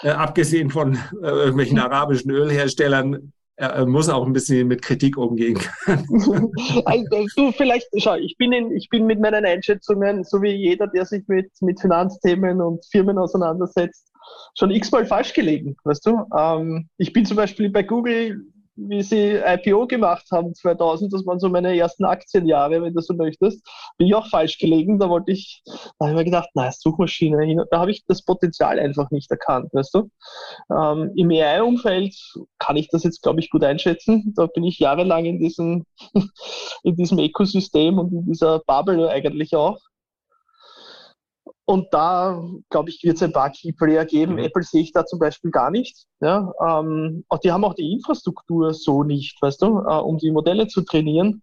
[0.03, 5.61] äh, abgesehen von äh, irgendwelchen arabischen Ölherstellern, er muss auch ein bisschen mit Kritik umgehen
[5.87, 10.87] also, du, vielleicht, schau, ich bin, in, ich bin mit meinen Einschätzungen, so wie jeder,
[10.87, 14.12] der sich mit, mit Finanzthemen und Firmen auseinandersetzt,
[14.59, 16.25] schon x-mal falsch gelegen, weißt du?
[16.37, 18.43] Ähm, ich bin zum Beispiel bei Google,
[18.77, 23.15] wie sie IPO gemacht haben 2000, das waren so meine ersten Aktienjahre, wenn du so
[23.15, 23.67] möchtest,
[23.99, 24.99] bin ich auch falsch gelegen.
[24.99, 28.79] Da wollte ich, da habe ich mir gedacht, na, Suchmaschine, da habe ich das Potenzial
[28.79, 30.11] einfach nicht erkannt, weißt du?
[30.75, 32.15] Ähm, Im AI-Umfeld
[32.59, 34.33] kann ich das jetzt, glaube ich, gut einschätzen.
[34.37, 35.85] Da bin ich jahrelang in diesem,
[36.83, 39.79] in diesem Ökosystem und in dieser Bubble eigentlich auch.
[41.65, 44.35] Und da, glaube ich, wird es ein paar Key-Player geben.
[44.35, 44.39] Mhm.
[44.41, 46.07] Apple sehe ich da zum Beispiel gar nicht.
[46.21, 50.67] Ja, ähm, die haben auch die Infrastruktur so nicht, weißt du, äh, um die Modelle
[50.67, 51.43] zu trainieren.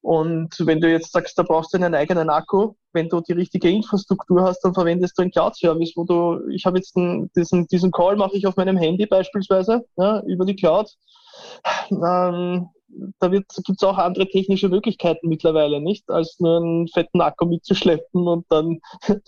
[0.00, 3.68] Und wenn du jetzt sagst, da brauchst du einen eigenen Akku, wenn du die richtige
[3.68, 7.90] Infrastruktur hast, dann verwendest du einen Cloud-Service, wo du, ich habe jetzt einen, diesen, diesen
[7.90, 10.88] Call mache ich auf meinem Handy beispielsweise, ja, über die Cloud.
[11.90, 12.68] Ähm,
[13.18, 18.26] da gibt es auch andere technische Möglichkeiten mittlerweile, nicht, als nur einen fetten Akku mitzuschleppen
[18.26, 18.80] und dann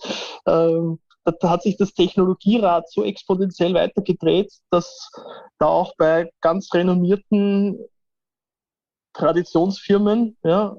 [0.47, 0.99] ähm,
[1.39, 5.11] da hat sich das Technologierad so exponentiell weitergedreht, dass
[5.59, 7.77] da auch bei ganz renommierten
[9.13, 10.77] Traditionsfirmen ja,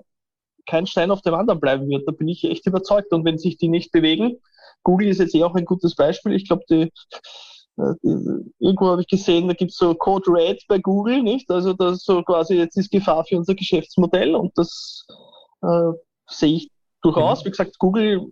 [0.67, 2.07] kein Stein auf dem anderen bleiben wird.
[2.07, 3.13] Da bin ich echt überzeugt.
[3.13, 4.39] Und wenn sich die nicht bewegen,
[4.83, 6.33] Google ist jetzt eh auch ein gutes Beispiel.
[6.33, 6.91] Ich glaube, die
[8.59, 11.51] Irgendwo habe ich gesehen, da gibt es so Code Red bei Google, nicht?
[11.51, 15.07] Also das so quasi jetzt ist Gefahr für unser Geschäftsmodell und das
[15.63, 15.93] äh,
[16.27, 16.71] sehe ich
[17.03, 17.41] durchaus.
[17.41, 17.47] Mhm.
[17.47, 18.29] Wie gesagt, Google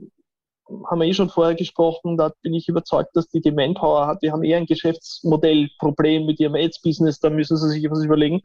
[0.91, 4.23] haben wir eh schon vorher gesprochen, da bin ich überzeugt, dass die die Manpower hat.
[4.23, 8.43] Die haben eher ein Geschäftsmodellproblem mit ihrem Ads-Business, da müssen sie sich was überlegen.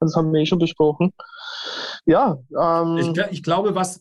[0.00, 1.12] Das haben wir eh schon besprochen.
[2.06, 2.38] Ja.
[2.56, 4.00] Ähm, ich, ich, glaube, was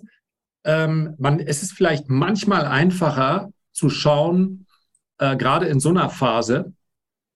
[0.66, 4.68] ähm, man, es ist vielleicht manchmal einfacher zu schauen,
[5.24, 6.74] äh, gerade in so einer Phase,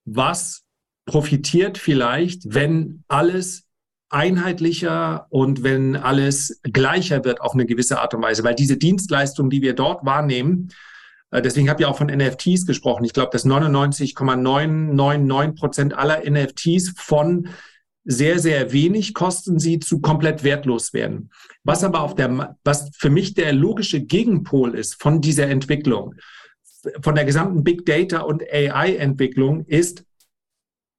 [0.04, 0.64] was
[1.06, 3.64] profitiert vielleicht, wenn alles
[4.10, 9.48] einheitlicher und wenn alles gleicher wird auf eine gewisse Art und Weise, weil diese Dienstleistung,
[9.48, 10.68] die wir dort wahrnehmen,
[11.30, 13.04] äh, deswegen habe ich auch von NFTs gesprochen.
[13.04, 17.48] Ich glaube, dass 99,999 Prozent aller NFTs von
[18.04, 21.30] sehr, sehr wenig kosten sie zu komplett wertlos werden.
[21.64, 26.14] Was aber auf der, was für mich der logische Gegenpol ist von dieser Entwicklung,
[27.00, 30.04] von der gesamten Big Data und AI-Entwicklung ist,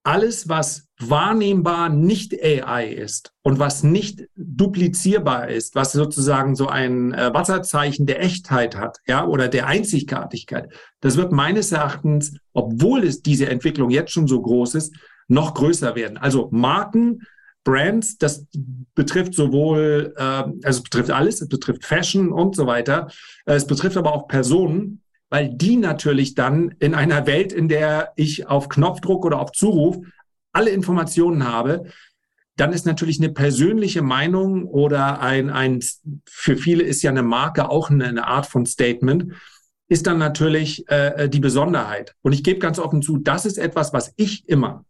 [0.03, 7.13] alles, was wahrnehmbar nicht AI ist und was nicht duplizierbar ist, was sozusagen so ein
[7.13, 13.21] äh, Wasserzeichen der Echtheit hat, ja, oder der Einzigartigkeit, das wird meines Erachtens, obwohl es
[13.21, 14.95] diese Entwicklung jetzt schon so groß ist,
[15.27, 16.17] noch größer werden.
[16.17, 17.21] Also Marken,
[17.63, 18.47] Brands, das
[18.95, 23.09] betrifft sowohl, äh, also es betrifft alles, es betrifft Fashion und so weiter.
[23.45, 28.13] Äh, es betrifft aber auch Personen, weil die natürlich dann in einer Welt, in der
[28.15, 29.97] ich auf Knopfdruck oder auf Zuruf
[30.51, 31.85] alle Informationen habe,
[32.55, 35.81] dann ist natürlich eine persönliche Meinung oder ein, ein
[36.27, 39.33] für viele ist ja eine Marke auch eine, eine Art von Statement,
[39.87, 42.15] ist dann natürlich äh, die Besonderheit.
[42.21, 44.83] Und ich gebe ganz offen zu, das ist etwas, was ich immer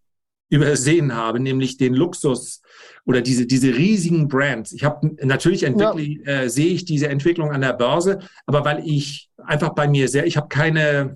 [0.50, 2.62] übersehen habe, nämlich den Luxus
[3.06, 4.72] oder diese, diese riesigen Brands.
[4.72, 6.42] Ich habe natürlich entwickle, ja.
[6.42, 10.26] äh, sehe ich diese Entwicklung an der Börse, aber weil ich einfach bei mir sehr,
[10.26, 11.16] ich habe keine,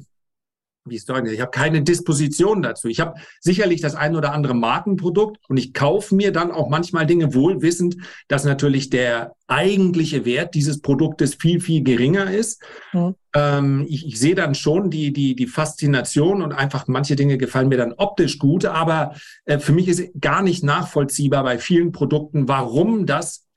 [0.86, 1.29] wie ist das?
[1.29, 2.88] Ich habe keine Disposition dazu.
[2.88, 7.05] Ich habe sicherlich das ein oder andere Markenprodukt und ich kaufe mir dann auch manchmal
[7.05, 7.95] Dinge wohl wissend,
[8.27, 12.61] dass natürlich der eigentliche Wert dieses Produktes viel, viel geringer ist.
[12.91, 13.15] Mhm.
[13.34, 17.69] Ähm, ich, ich sehe dann schon die, die, die Faszination und einfach manche Dinge gefallen
[17.69, 19.15] mir dann optisch gut, aber
[19.45, 23.47] äh, für mich ist gar nicht nachvollziehbar bei vielen Produkten, warum das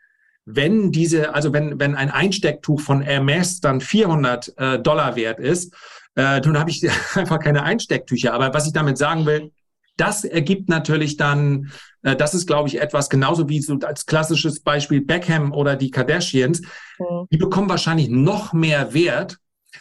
[0.48, 5.74] wenn diese, also wenn, wenn ein Einstecktuch von Hermes dann 400 äh, Dollar wert ist,
[6.16, 8.34] äh, dann habe ich einfach keine Einstecktücher.
[8.34, 9.52] Aber was ich damit sagen will,
[9.96, 11.70] das ergibt natürlich dann,
[12.02, 15.90] äh, das ist, glaube ich, etwas genauso wie so als klassisches Beispiel Beckham oder die
[15.90, 16.60] Kardashians.
[16.98, 17.26] Mhm.
[17.30, 19.38] Die bekommen wahrscheinlich noch mehr Wert,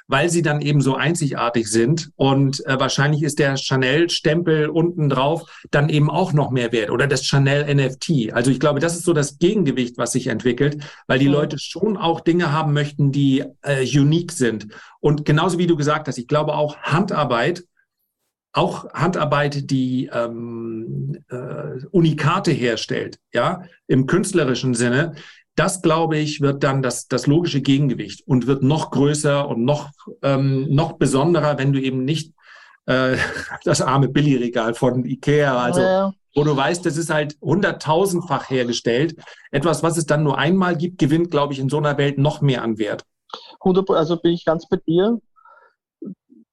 [0.08, 2.10] weil sie dann eben so einzigartig sind.
[2.16, 7.06] Und äh, wahrscheinlich ist der Chanel-Stempel unten drauf dann eben auch noch mehr wert oder
[7.06, 8.34] das Chanel-NFT.
[8.34, 11.36] Also ich glaube, das ist so das Gegengewicht, was sich entwickelt, weil die.
[11.36, 14.68] Leute schon auch Dinge haben möchten, die äh, unique sind.
[15.00, 17.66] Und genauso wie du gesagt hast, ich glaube auch Handarbeit,
[18.54, 25.16] auch Handarbeit, die ähm, äh, Unikate herstellt, ja, im künstlerischen Sinne,
[25.56, 29.90] das, glaube ich, wird dann das, das logische Gegengewicht und wird noch größer und noch,
[30.22, 32.34] ähm, noch besonderer, wenn du eben nicht
[32.86, 33.18] äh,
[33.64, 36.14] das arme Billigregal von Ikea, also ja.
[36.36, 39.16] wo du weißt, das ist halt hunderttausendfach hergestellt.
[39.52, 42.42] Etwas, was es dann nur einmal gibt, gewinnt, glaube ich, in so einer Welt noch
[42.42, 43.04] mehr an Wert.
[43.62, 45.20] 100, also bin ich ganz bei dir.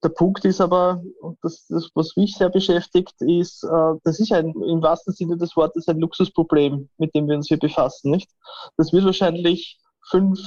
[0.03, 4.33] Der Punkt ist aber, und das, das, was mich sehr beschäftigt, ist, äh, das ist
[4.33, 8.31] ein, im wahrsten Sinne des Wortes ein Luxusproblem, mit dem wir uns hier befassen, nicht?
[8.77, 9.79] Das wird wahrscheinlich
[10.11, 10.41] fünf,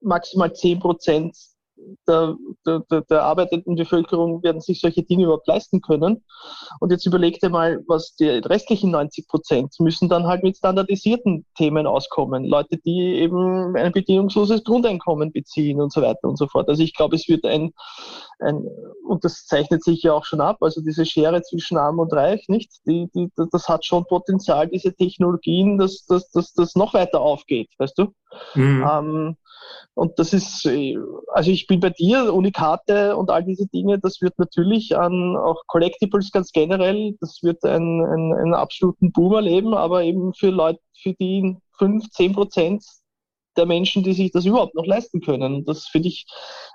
[0.00, 1.36] maximal zehn Prozent
[2.06, 6.24] der, der, der arbeitenden Bevölkerung werden sich solche Dinge überhaupt leisten können.
[6.80, 11.46] Und jetzt überleg dir mal, was die restlichen 90 Prozent müssen dann halt mit standardisierten
[11.56, 12.44] Themen auskommen.
[12.44, 16.68] Leute, die eben ein bedingungsloses Grundeinkommen beziehen und so weiter und so fort.
[16.68, 17.72] Also ich glaube, es wird ein,
[18.40, 18.64] ein,
[19.06, 22.44] und das zeichnet sich ja auch schon ab, also diese Schere zwischen Arm und Reich,
[22.48, 22.70] nicht?
[22.86, 27.70] Die, die, das hat schon Potenzial, diese Technologien, dass das, das, das noch weiter aufgeht,
[27.78, 28.12] weißt du?
[28.54, 28.88] Mhm.
[28.90, 29.36] Ähm,
[29.94, 30.68] und das ist,
[31.32, 35.62] also ich bin bei dir, Unikate und all diese Dinge, das wird natürlich an auch
[35.66, 40.80] Collectibles ganz generell, das wird einen, einen, einen absoluten Boom erleben, aber eben für Leute,
[41.00, 42.84] für die 5, 10 Prozent
[43.56, 45.56] der Menschen, die sich das überhaupt noch leisten können.
[45.56, 46.26] Und das finde ich,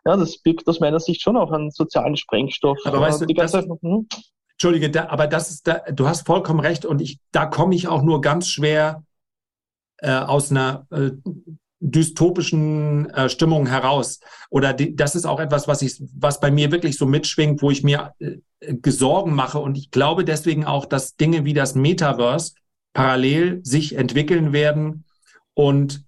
[0.05, 2.77] ja, das birgt aus meiner Sicht schon auch einen sozialen Sprengstoff.
[2.83, 4.07] Aber weißt du, das, hm?
[4.51, 7.87] Entschuldige, da, aber das ist, da, du hast vollkommen recht und ich, da komme ich
[7.87, 9.03] auch nur ganz schwer
[9.97, 11.11] äh, aus einer äh,
[11.83, 14.21] dystopischen äh, Stimmung heraus.
[14.49, 17.71] Oder die, das ist auch etwas, was ich, was bei mir wirklich so mitschwingt, wo
[17.71, 18.37] ich mir äh,
[18.81, 19.59] Gesorgen mache.
[19.59, 22.53] Und ich glaube deswegen auch, dass Dinge wie das Metaverse
[22.93, 25.03] parallel sich entwickeln werden
[25.53, 26.05] und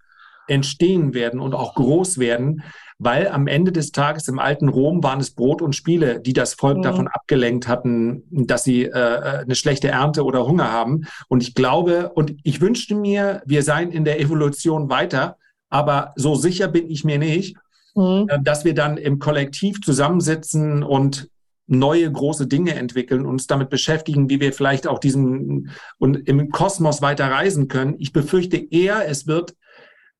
[0.47, 2.63] entstehen werden und auch groß werden,
[2.97, 6.53] weil am Ende des Tages im alten Rom waren es Brot und Spiele, die das
[6.53, 6.83] Volk mhm.
[6.83, 11.07] davon abgelenkt hatten, dass sie äh, äh, eine schlechte Ernte oder Hunger haben.
[11.27, 15.37] Und ich glaube, und ich wünschte mir, wir seien in der Evolution weiter,
[15.75, 17.57] aber so sicher bin ich mir nicht,
[17.95, 18.27] mhm.
[18.29, 21.29] Äh, dass wir dann im Kollektiv zusammensitzen und
[21.67, 27.01] neue große Dinge entwickeln, uns damit beschäftigen, wie wir vielleicht auch diesen und im Kosmos
[27.01, 27.95] weiter reisen können.
[27.97, 29.55] Ich befürchte eher, es wird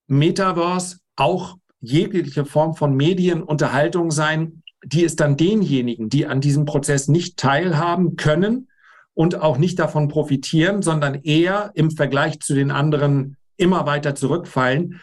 [0.07, 7.07] Metaverse auch jegliche Form von Medienunterhaltung sein, die es dann denjenigen, die an diesem Prozess
[7.07, 8.67] nicht teilhaben können
[9.13, 14.99] und auch nicht davon profitieren, sondern eher im Vergleich zu den anderen immer weiter zurückfallen,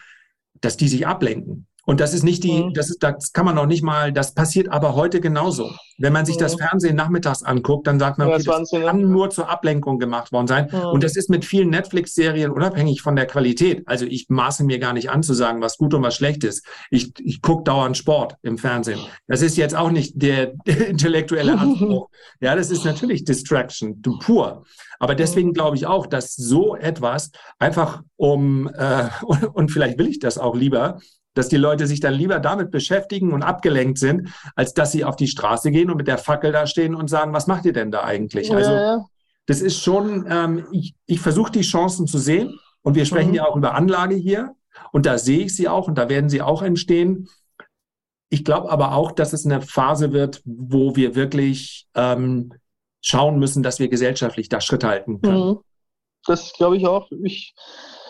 [0.63, 1.67] dass die sich ablenken.
[1.85, 2.73] Und das ist nicht die, mhm.
[2.73, 5.69] das ist, das kann man noch nicht mal, das passiert aber heute genauso.
[5.97, 6.41] Wenn man sich mhm.
[6.41, 10.47] das Fernsehen nachmittags anguckt, dann sagt man, okay, das kann nur zur Ablenkung gemacht worden
[10.47, 10.69] sein.
[10.71, 10.79] Mhm.
[10.79, 13.83] Und das ist mit vielen Netflix-Serien unabhängig von der Qualität.
[13.85, 16.65] Also ich maße mir gar nicht an zu sagen, was gut und was schlecht ist.
[16.89, 18.99] Ich, ich gucke dauernd Sport im Fernsehen.
[19.27, 22.07] Das ist jetzt auch nicht der, der intellektuelle Anspruch.
[22.39, 24.63] ja, das ist natürlich Distraction, du pur.
[25.03, 30.07] Aber deswegen glaube ich auch, dass so etwas einfach um, äh, und, und vielleicht will
[30.07, 31.01] ich das auch lieber,
[31.33, 35.17] dass die Leute sich dann lieber damit beschäftigen und abgelenkt sind, als dass sie auf
[35.17, 37.91] die Straße gehen und mit der Fackel da stehen und sagen, was macht ihr denn
[37.91, 38.47] da eigentlich?
[38.47, 39.05] Ja, also
[39.45, 43.35] das ist schon, ähm, ich, ich versuche die Chancen zu sehen und wir sprechen mhm.
[43.35, 44.55] ja auch über Anlage hier
[44.93, 47.27] und da sehe ich sie auch und da werden sie auch entstehen.
[48.29, 52.53] Ich glaube aber auch, dass es eine Phase wird, wo wir wirklich ähm,
[53.03, 55.47] schauen müssen, dass wir gesellschaftlich da Schritt halten können.
[55.47, 55.59] Mhm.
[56.25, 57.11] Das glaube ich auch.
[57.23, 57.53] Ich,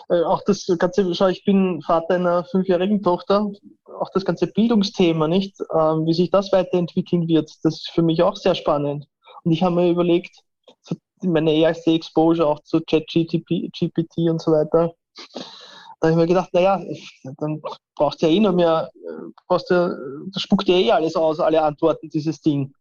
[0.08, 3.50] äh, auch das ganze, schau, ich bin Vater einer fünfjährigen Tochter,
[4.00, 8.22] auch das ganze Bildungsthema, nicht, ähm, wie sich das weiterentwickeln wird, das ist für mich
[8.22, 9.06] auch sehr spannend.
[9.42, 10.36] Und ich habe mir überlegt,
[10.80, 14.94] so meine erste Exposure auch zu ChatGPT und so weiter,
[16.00, 16.80] da habe ich mir gedacht, naja,
[17.38, 17.62] dann
[17.96, 19.90] braucht ja eh noch mehr, äh, brauchst ja,
[20.32, 22.72] das spuckt ja eh alles aus, alle Antworten, dieses Ding.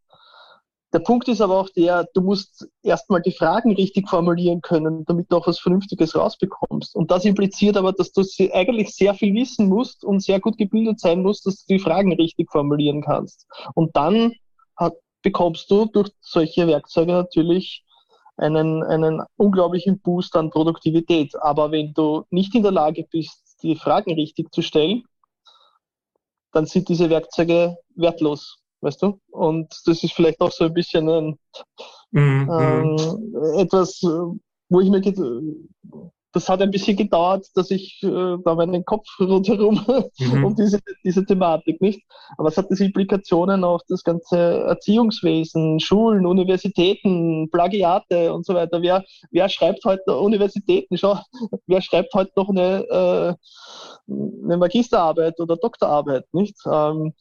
[0.94, 5.32] Der Punkt ist aber auch der, du musst erstmal die Fragen richtig formulieren können, damit
[5.32, 6.96] du auch was Vernünftiges rausbekommst.
[6.96, 8.22] Und das impliziert aber, dass du
[8.54, 12.14] eigentlich sehr viel wissen musst und sehr gut gebildet sein musst, dass du die Fragen
[12.14, 13.48] richtig formulieren kannst.
[13.74, 14.34] Und dann
[14.76, 17.84] hat, bekommst du durch solche Werkzeuge natürlich
[18.38, 21.34] einen, einen unglaublichen Boost an Produktivität.
[21.42, 25.04] Aber wenn du nicht in der Lage bist, die Fragen richtig zu stellen,
[26.52, 29.20] dann sind diese Werkzeuge wertlos weißt du?
[29.32, 31.40] Und das ist vielleicht auch so ein bisschen ein,
[32.12, 32.50] mhm.
[32.52, 34.02] ähm, etwas,
[34.70, 35.02] wo ich mir,
[36.34, 40.44] das hat ein bisschen gedauert, dass ich äh, da meinen Kopf rundherum mhm.
[40.44, 42.02] um diese, diese Thematik, nicht?
[42.38, 48.82] Aber es hat diese Implikationen auf das ganze Erziehungswesen, Schulen, Universitäten, Plagiate und so weiter.
[48.82, 50.98] Wer, wer schreibt heute Universitäten?
[50.98, 51.20] Schau,
[51.68, 53.34] wer schreibt heute noch eine, äh,
[54.08, 56.58] eine Magisterarbeit oder Doktorarbeit, nicht?
[56.66, 57.14] Ähm,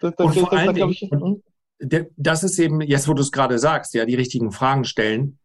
[0.00, 1.10] das, das, und vor das, allen Dingen, ich,
[2.16, 5.38] das ist eben, jetzt wo du es gerade sagst, ja, die richtigen Fragen stellen.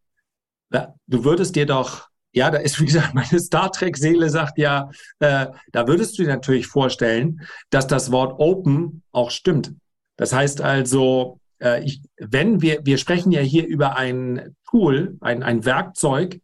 [1.08, 5.48] Du würdest dir doch, ja, da ist, wie gesagt, meine Star Trek-Seele sagt ja, äh,
[5.72, 9.74] da würdest du dir natürlich vorstellen, dass das Wort Open auch stimmt.
[10.16, 15.44] Das heißt also, äh, ich, wenn wir, wir sprechen ja hier über ein Tool, ein,
[15.44, 16.40] ein Werkzeug,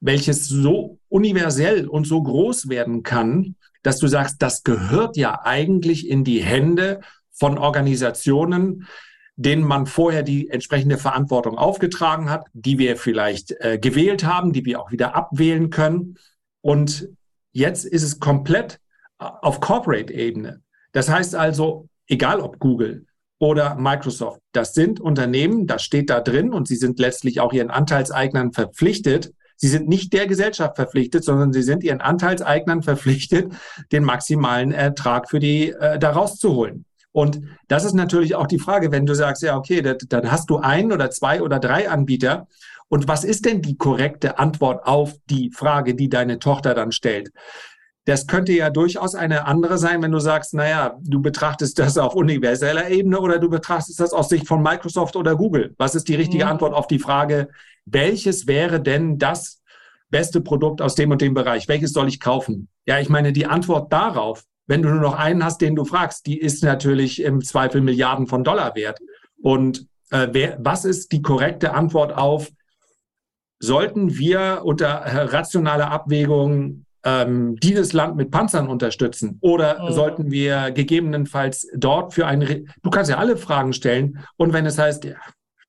[0.00, 6.08] welches so universell und so groß werden kann, dass du sagst, das gehört ja eigentlich
[6.08, 8.86] in die Hände von Organisationen,
[9.36, 14.64] denen man vorher die entsprechende Verantwortung aufgetragen hat, die wir vielleicht äh, gewählt haben, die
[14.64, 16.18] wir auch wieder abwählen können.
[16.60, 17.08] Und
[17.52, 18.78] jetzt ist es komplett
[19.18, 20.62] äh, auf Corporate-Ebene.
[20.92, 23.06] Das heißt also, egal ob Google
[23.38, 27.70] oder Microsoft, das sind Unternehmen, das steht da drin und sie sind letztlich auch ihren
[27.70, 29.32] Anteilseignern verpflichtet,
[29.62, 33.52] Sie sind nicht der Gesellschaft verpflichtet, sondern sie sind ihren Anteilseignern verpflichtet,
[33.92, 36.84] den maximalen Ertrag für die äh, da rauszuholen.
[37.12, 40.56] Und das ist natürlich auch die Frage, wenn du sagst, ja, okay, dann hast du
[40.56, 42.48] ein oder zwei oder drei Anbieter.
[42.88, 47.30] Und was ist denn die korrekte Antwort auf die Frage, die deine Tochter dann stellt?
[48.04, 52.14] Das könnte ja durchaus eine andere sein, wenn du sagst, naja, du betrachtest das auf
[52.14, 55.74] universeller Ebene oder du betrachtest das aus Sicht von Microsoft oder Google.
[55.78, 56.50] Was ist die richtige mhm.
[56.50, 57.48] Antwort auf die Frage,
[57.86, 59.62] welches wäre denn das
[60.10, 61.68] beste Produkt aus dem und dem Bereich?
[61.68, 62.68] Welches soll ich kaufen?
[62.86, 66.26] Ja, ich meine, die Antwort darauf, wenn du nur noch einen hast, den du fragst,
[66.26, 68.98] die ist natürlich im Zweifel Milliarden von Dollar wert.
[69.42, 72.50] Und äh, wer, was ist die korrekte Antwort auf,
[73.60, 79.38] sollten wir unter rationaler Abwägung ähm, dieses Land mit Panzern unterstützen?
[79.40, 79.92] Oder mhm.
[79.92, 84.18] sollten wir gegebenenfalls dort für ein, Re du kannst ja alle Fragen stellen.
[84.36, 85.16] Und wenn es heißt, ja,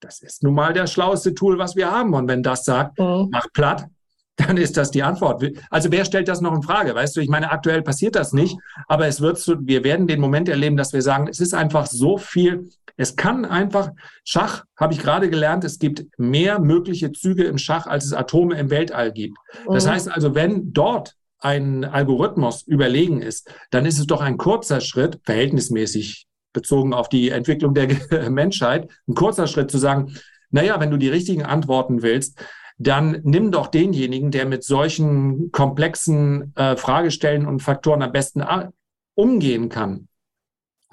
[0.00, 2.14] das ist nun mal das schlaueste Tool, was wir haben.
[2.14, 3.28] Und wenn das sagt, mhm.
[3.30, 3.86] mach platt,
[4.36, 5.44] dann ist das die Antwort.
[5.70, 6.94] Also wer stellt das noch in Frage?
[6.94, 8.58] Weißt du, ich meine, aktuell passiert das nicht,
[8.88, 11.86] aber es wird so, wir werden den Moment erleben, dass wir sagen, es ist einfach
[11.86, 12.68] so viel.
[12.96, 13.90] Es kann einfach,
[14.24, 18.56] Schach habe ich gerade gelernt, es gibt mehr mögliche Züge im Schach, als es Atome
[18.56, 19.36] im Weltall gibt.
[19.68, 19.90] Das mhm.
[19.90, 21.14] heißt also, wenn dort
[21.44, 27.30] ein Algorithmus überlegen ist, dann ist es doch ein kurzer Schritt, verhältnismäßig bezogen auf die
[27.30, 27.88] Entwicklung der
[28.30, 30.16] Menschheit, ein kurzer Schritt zu sagen,
[30.50, 32.42] naja, wenn du die richtigen Antworten willst,
[32.78, 38.42] dann nimm doch denjenigen, der mit solchen komplexen äh, Fragestellen und Faktoren am besten
[39.14, 40.08] umgehen kann.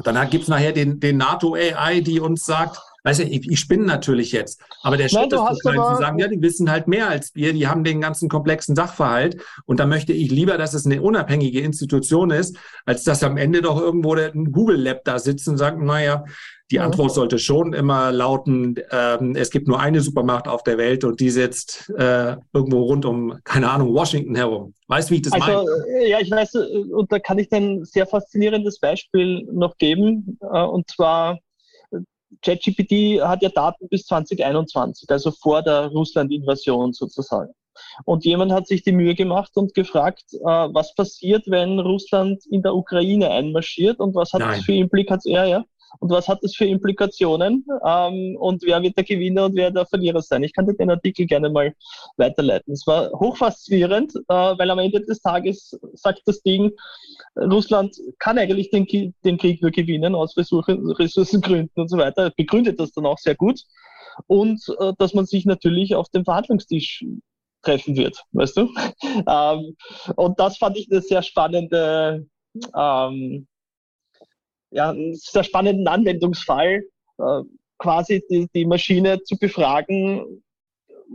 [0.03, 3.59] Dann gibt es nachher den, den NATO AI, die uns sagt, Weißt du, ich, ich
[3.59, 7.09] spinne natürlich jetzt, aber der Schritt Nein, ist zu sagen, ja, die wissen halt mehr
[7.09, 10.85] als wir, die haben den ganzen komplexen Sachverhalt und da möchte ich lieber, dass es
[10.85, 15.19] eine unabhängige Institution ist, als dass am Ende doch irgendwo der, ein Google Lab da
[15.19, 16.23] sitzt und sagt, naja,
[16.71, 16.79] die.
[16.79, 21.19] Antwort sollte schon immer lauten, ähm, es gibt nur eine Supermacht auf der Welt und
[21.19, 24.73] die sitzt äh, irgendwo rund um, keine Ahnung, Washington herum.
[24.87, 25.99] Weißt du, wie ich das also, meine?
[25.99, 30.37] Äh, ja, ich weiß, äh, und da kann ich ein sehr faszinierendes Beispiel noch geben.
[30.41, 31.39] Äh, und zwar,
[32.41, 37.53] ChatGPT hat ja Daten bis 2021, also vor der Russland-Invasion sozusagen.
[38.05, 42.61] Und jemand hat sich die Mühe gemacht und gefragt, äh, was passiert, wenn Russland in
[42.61, 44.57] der Ukraine einmarschiert und was hat Nein.
[44.57, 45.35] das für Implikationen?
[45.35, 45.65] Ja, ja
[45.99, 49.85] und was hat das für Implikationen ähm, und wer wird der Gewinner und wer der
[49.85, 50.43] Verlierer sein.
[50.43, 51.73] Ich kann dir den Artikel gerne mal
[52.17, 52.73] weiterleiten.
[52.73, 56.71] Es war hochfaszinierend, äh, weil am Ende des Tages sagt das Ding,
[57.35, 58.85] Russland kann eigentlich den,
[59.23, 63.61] den Krieg nur gewinnen aus Ressourcengründen und so weiter, begründet das dann auch sehr gut
[64.27, 67.05] und äh, dass man sich natürlich auf dem Verhandlungstisch
[67.61, 68.69] treffen wird, weißt du?
[69.27, 69.75] ähm,
[70.15, 72.25] und das fand ich eine sehr spannende
[72.75, 73.47] ähm,
[74.71, 76.83] ja, einen sehr spannenden Anwendungsfall,
[77.17, 77.41] äh,
[77.77, 80.43] quasi die, die Maschine zu befragen,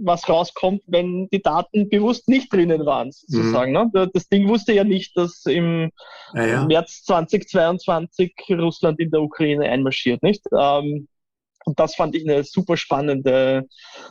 [0.02, 3.72] was rauskommt, wenn die Daten bewusst nicht drinnen waren, sozusagen.
[3.72, 3.90] Mhm.
[3.94, 4.10] Ne?
[4.12, 5.90] Das Ding wusste ja nicht, dass im
[6.34, 6.66] ja, ja.
[6.66, 10.42] März 2022 Russland in der Ukraine einmarschiert, nicht?
[10.56, 11.08] Ähm,
[11.66, 13.66] und das fand ich eine super spannende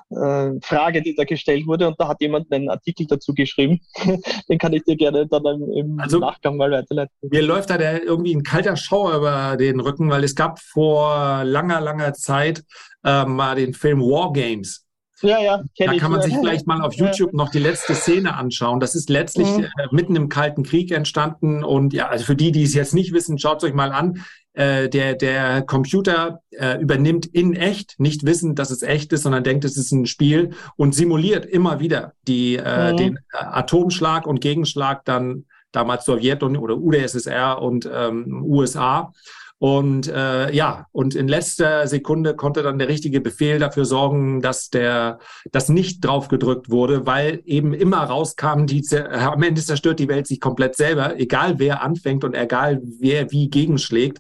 [0.10, 1.88] äh, Frage, die da gestellt wurde.
[1.88, 3.80] Und da hat jemand einen Artikel dazu geschrieben.
[4.50, 7.16] Den kann ich dir gerne dann im also, Nachgang mal weiterleiten.
[7.22, 11.46] Mir läuft da der, irgendwie ein kalter Schauer über den Rücken, weil es gab vor
[11.46, 12.64] langer, langer Zeit
[13.06, 14.86] äh, mal den Film War Games.
[15.22, 18.82] Ja, ja, da kann man sich vielleicht mal auf YouTube noch die letzte Szene anschauen.
[18.82, 19.64] Das ist letztlich mhm.
[19.64, 21.64] äh, mitten im Kalten Krieg entstanden.
[21.64, 24.26] Und ja, also für die, die es jetzt nicht wissen, schaut es euch mal an.
[24.56, 29.44] Äh, der, der Computer äh, übernimmt in echt, nicht wissend, dass es echt ist, sondern
[29.44, 32.98] denkt, es ist ein Spiel und simuliert immer wieder die, äh, mhm.
[32.98, 35.44] den Atomschlag und Gegenschlag dann
[35.74, 39.12] damals Sowjetunion oder UdSSR und ähm, USA.
[39.58, 44.70] Und äh, ja, und in letzter Sekunde konnte dann der richtige Befehl dafür sorgen, dass
[44.70, 45.20] der
[45.52, 50.28] das nicht drauf gedrückt wurde, weil eben immer rauskam, die am Ende zerstört die Welt
[50.28, 54.20] sich komplett selber, egal wer anfängt und egal wer wie gegenschlägt.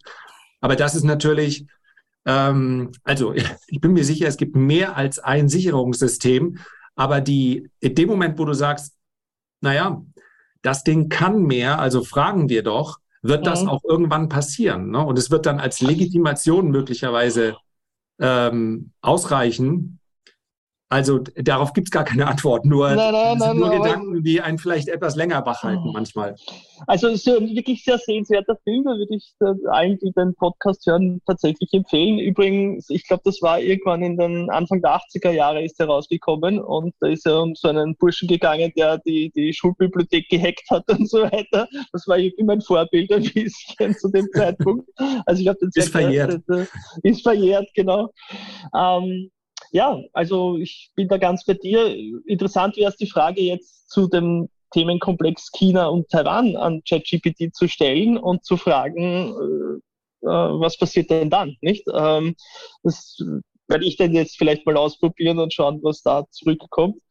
[0.66, 1.68] Aber das ist natürlich,
[2.26, 3.36] ähm, also
[3.68, 6.58] ich bin mir sicher, es gibt mehr als ein Sicherungssystem.
[6.96, 8.96] Aber die, in dem Moment, wo du sagst,
[9.62, 10.02] naja,
[10.64, 13.70] das Ding kann mehr, also fragen wir doch, wird das mhm.
[13.70, 14.90] auch irgendwann passieren.
[14.90, 15.06] Ne?
[15.06, 17.58] Und es wird dann als Legitimation möglicherweise
[18.20, 20.00] ähm, ausreichen,
[20.96, 24.58] also darauf gibt es gar keine Antwort, nur, nein, nein, nein, nur Gedanken, die einen
[24.58, 26.36] vielleicht etwas länger wachhalten manchmal.
[26.88, 29.34] Also es ist ein wirklich sehr sehenswerter Film, da würde ich
[29.70, 32.18] allen, die den Podcast hören, tatsächlich empfehlen.
[32.20, 36.62] Übrigens, ich glaube, das war irgendwann in den Anfang der 80er Jahre ist er rausgekommen
[36.62, 40.90] und da ist er um so einen Burschen gegangen, der die, die Schulbibliothek gehackt hat
[40.90, 41.68] und so weiter.
[41.92, 44.90] Das war irgendwie mein Vorbild ein bisschen zu dem Zeitpunkt.
[45.26, 46.42] Also ich habe den Ist verjährt.
[47.04, 48.12] Ist verjährt, genau.
[48.74, 49.30] Ähm,
[49.76, 51.94] ja, also ich bin da ganz bei dir.
[52.26, 57.68] Interessant wäre es die Frage jetzt zu dem Themenkomplex China und Taiwan an ChatGPT zu
[57.68, 59.82] stellen und zu fragen,
[60.24, 61.84] äh, äh, was passiert denn dann, nicht?
[61.94, 62.36] Ähm,
[62.84, 63.18] das
[63.68, 67.02] werde ich dann jetzt vielleicht mal ausprobieren und schauen, was da zurückkommt.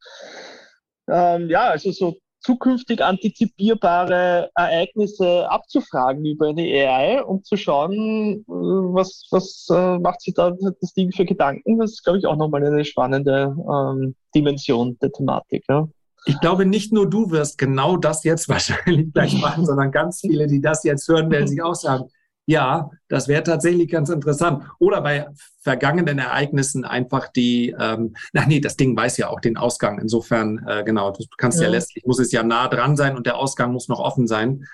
[1.07, 8.43] Ähm, ja, also so zukünftig antizipierbare Ereignisse abzufragen über eine AI, um zu schauen, äh,
[8.47, 11.79] was, was äh, macht sich da das Ding für Gedanken.
[11.79, 15.63] Das ist, glaube ich, auch nochmal eine spannende ähm, Dimension der Thematik.
[15.67, 15.87] Ja.
[16.27, 20.47] Ich glaube, nicht nur du wirst genau das jetzt wahrscheinlich gleich machen, sondern ganz viele,
[20.47, 22.05] die das jetzt hören, werden sich auch sagen,
[22.45, 24.63] ja, das wäre tatsächlich ganz interessant.
[24.79, 25.27] Oder bei
[25.61, 29.99] vergangenen Ereignissen einfach die, ähm, ach nee, das Ding weiß ja auch den Ausgang.
[29.99, 31.65] Insofern, äh, genau, du kannst ja.
[31.65, 34.65] ja letztlich, muss es ja nah dran sein und der Ausgang muss noch offen sein.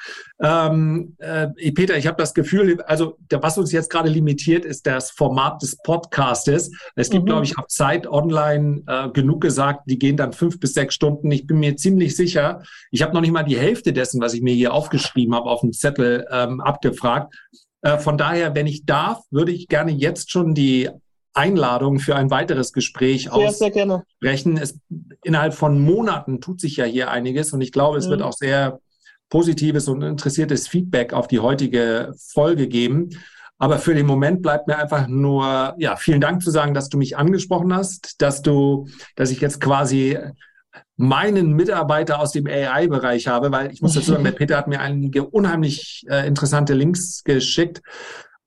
[0.42, 4.86] Ähm, äh, Peter, ich habe das Gefühl, also der, was uns jetzt gerade limitiert, ist
[4.86, 6.72] das Format des Podcastes.
[6.96, 7.30] Es gibt, mhm.
[7.30, 11.32] glaube ich, auf Zeit online äh, genug gesagt, die gehen dann fünf bis sechs Stunden.
[11.32, 14.42] Ich bin mir ziemlich sicher, ich habe noch nicht mal die Hälfte dessen, was ich
[14.42, 17.34] mir hier aufgeschrieben habe, auf dem Zettel ähm, abgefragt.
[17.82, 20.90] Äh, von daher, wenn ich darf, würde ich gerne jetzt schon die
[21.34, 24.58] Einladung für ein weiteres Gespräch sehr, aussprechen.
[24.58, 24.80] Es,
[25.24, 28.12] innerhalb von Monaten tut sich ja hier einiges und ich glaube, es mhm.
[28.12, 28.80] wird auch sehr
[29.30, 33.10] positives und interessiertes Feedback auf die heutige Folge geben.
[33.58, 36.98] Aber für den Moment bleibt mir einfach nur, ja, vielen Dank zu sagen, dass du
[36.98, 40.18] mich angesprochen hast, dass du, dass ich jetzt quasi
[40.96, 44.80] meinen Mitarbeiter aus dem AI-Bereich habe, weil ich muss dazu sagen, der Peter hat mir
[44.80, 47.82] einige unheimlich äh, interessante Links geschickt.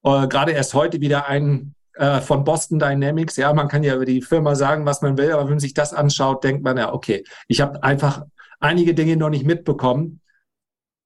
[0.03, 3.37] Äh, Gerade erst heute wieder ein äh, von Boston Dynamics.
[3.37, 5.75] Ja, man kann ja über die Firma sagen, was man will, aber wenn man sich
[5.75, 8.25] das anschaut, denkt man ja, okay, ich habe einfach
[8.61, 10.20] einige Dinge noch nicht mitbekommen.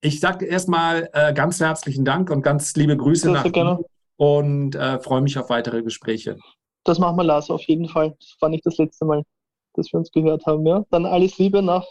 [0.00, 3.80] Ich sage erstmal äh, ganz herzlichen Dank und ganz liebe Grüße nach gerne.
[4.16, 6.36] und äh, freue mich auf weitere Gespräche.
[6.84, 8.14] Das machen wir, Lars, auf jeden Fall.
[8.18, 9.22] Das war nicht das letzte Mal,
[9.78, 10.66] dass wir uns gehört haben.
[10.66, 10.84] Ja?
[10.90, 11.86] Dann alles Liebe nach,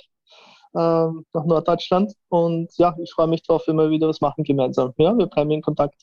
[0.73, 4.93] äh, nach Norddeutschland und ja, ich freue mich darauf, wenn wir wieder was machen gemeinsam.
[4.97, 5.95] Ja, wir bleiben in Kontakt.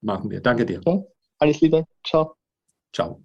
[0.00, 0.40] Machen wir.
[0.40, 0.80] Danke dir.
[0.84, 1.02] Ja?
[1.38, 1.84] Alles Liebe.
[2.04, 2.34] Ciao.
[2.92, 3.22] Ciao.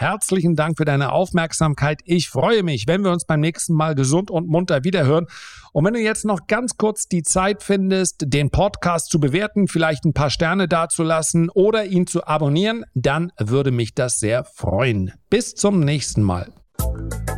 [0.00, 2.00] Herzlichen Dank für deine Aufmerksamkeit.
[2.06, 5.26] Ich freue mich, wenn wir uns beim nächsten Mal gesund und munter wiederhören.
[5.74, 10.06] Und wenn du jetzt noch ganz kurz die Zeit findest, den Podcast zu bewerten, vielleicht
[10.06, 15.12] ein paar Sterne dazulassen oder ihn zu abonnieren, dann würde mich das sehr freuen.
[15.28, 16.50] Bis zum nächsten Mal.
[16.80, 17.29] Thank you.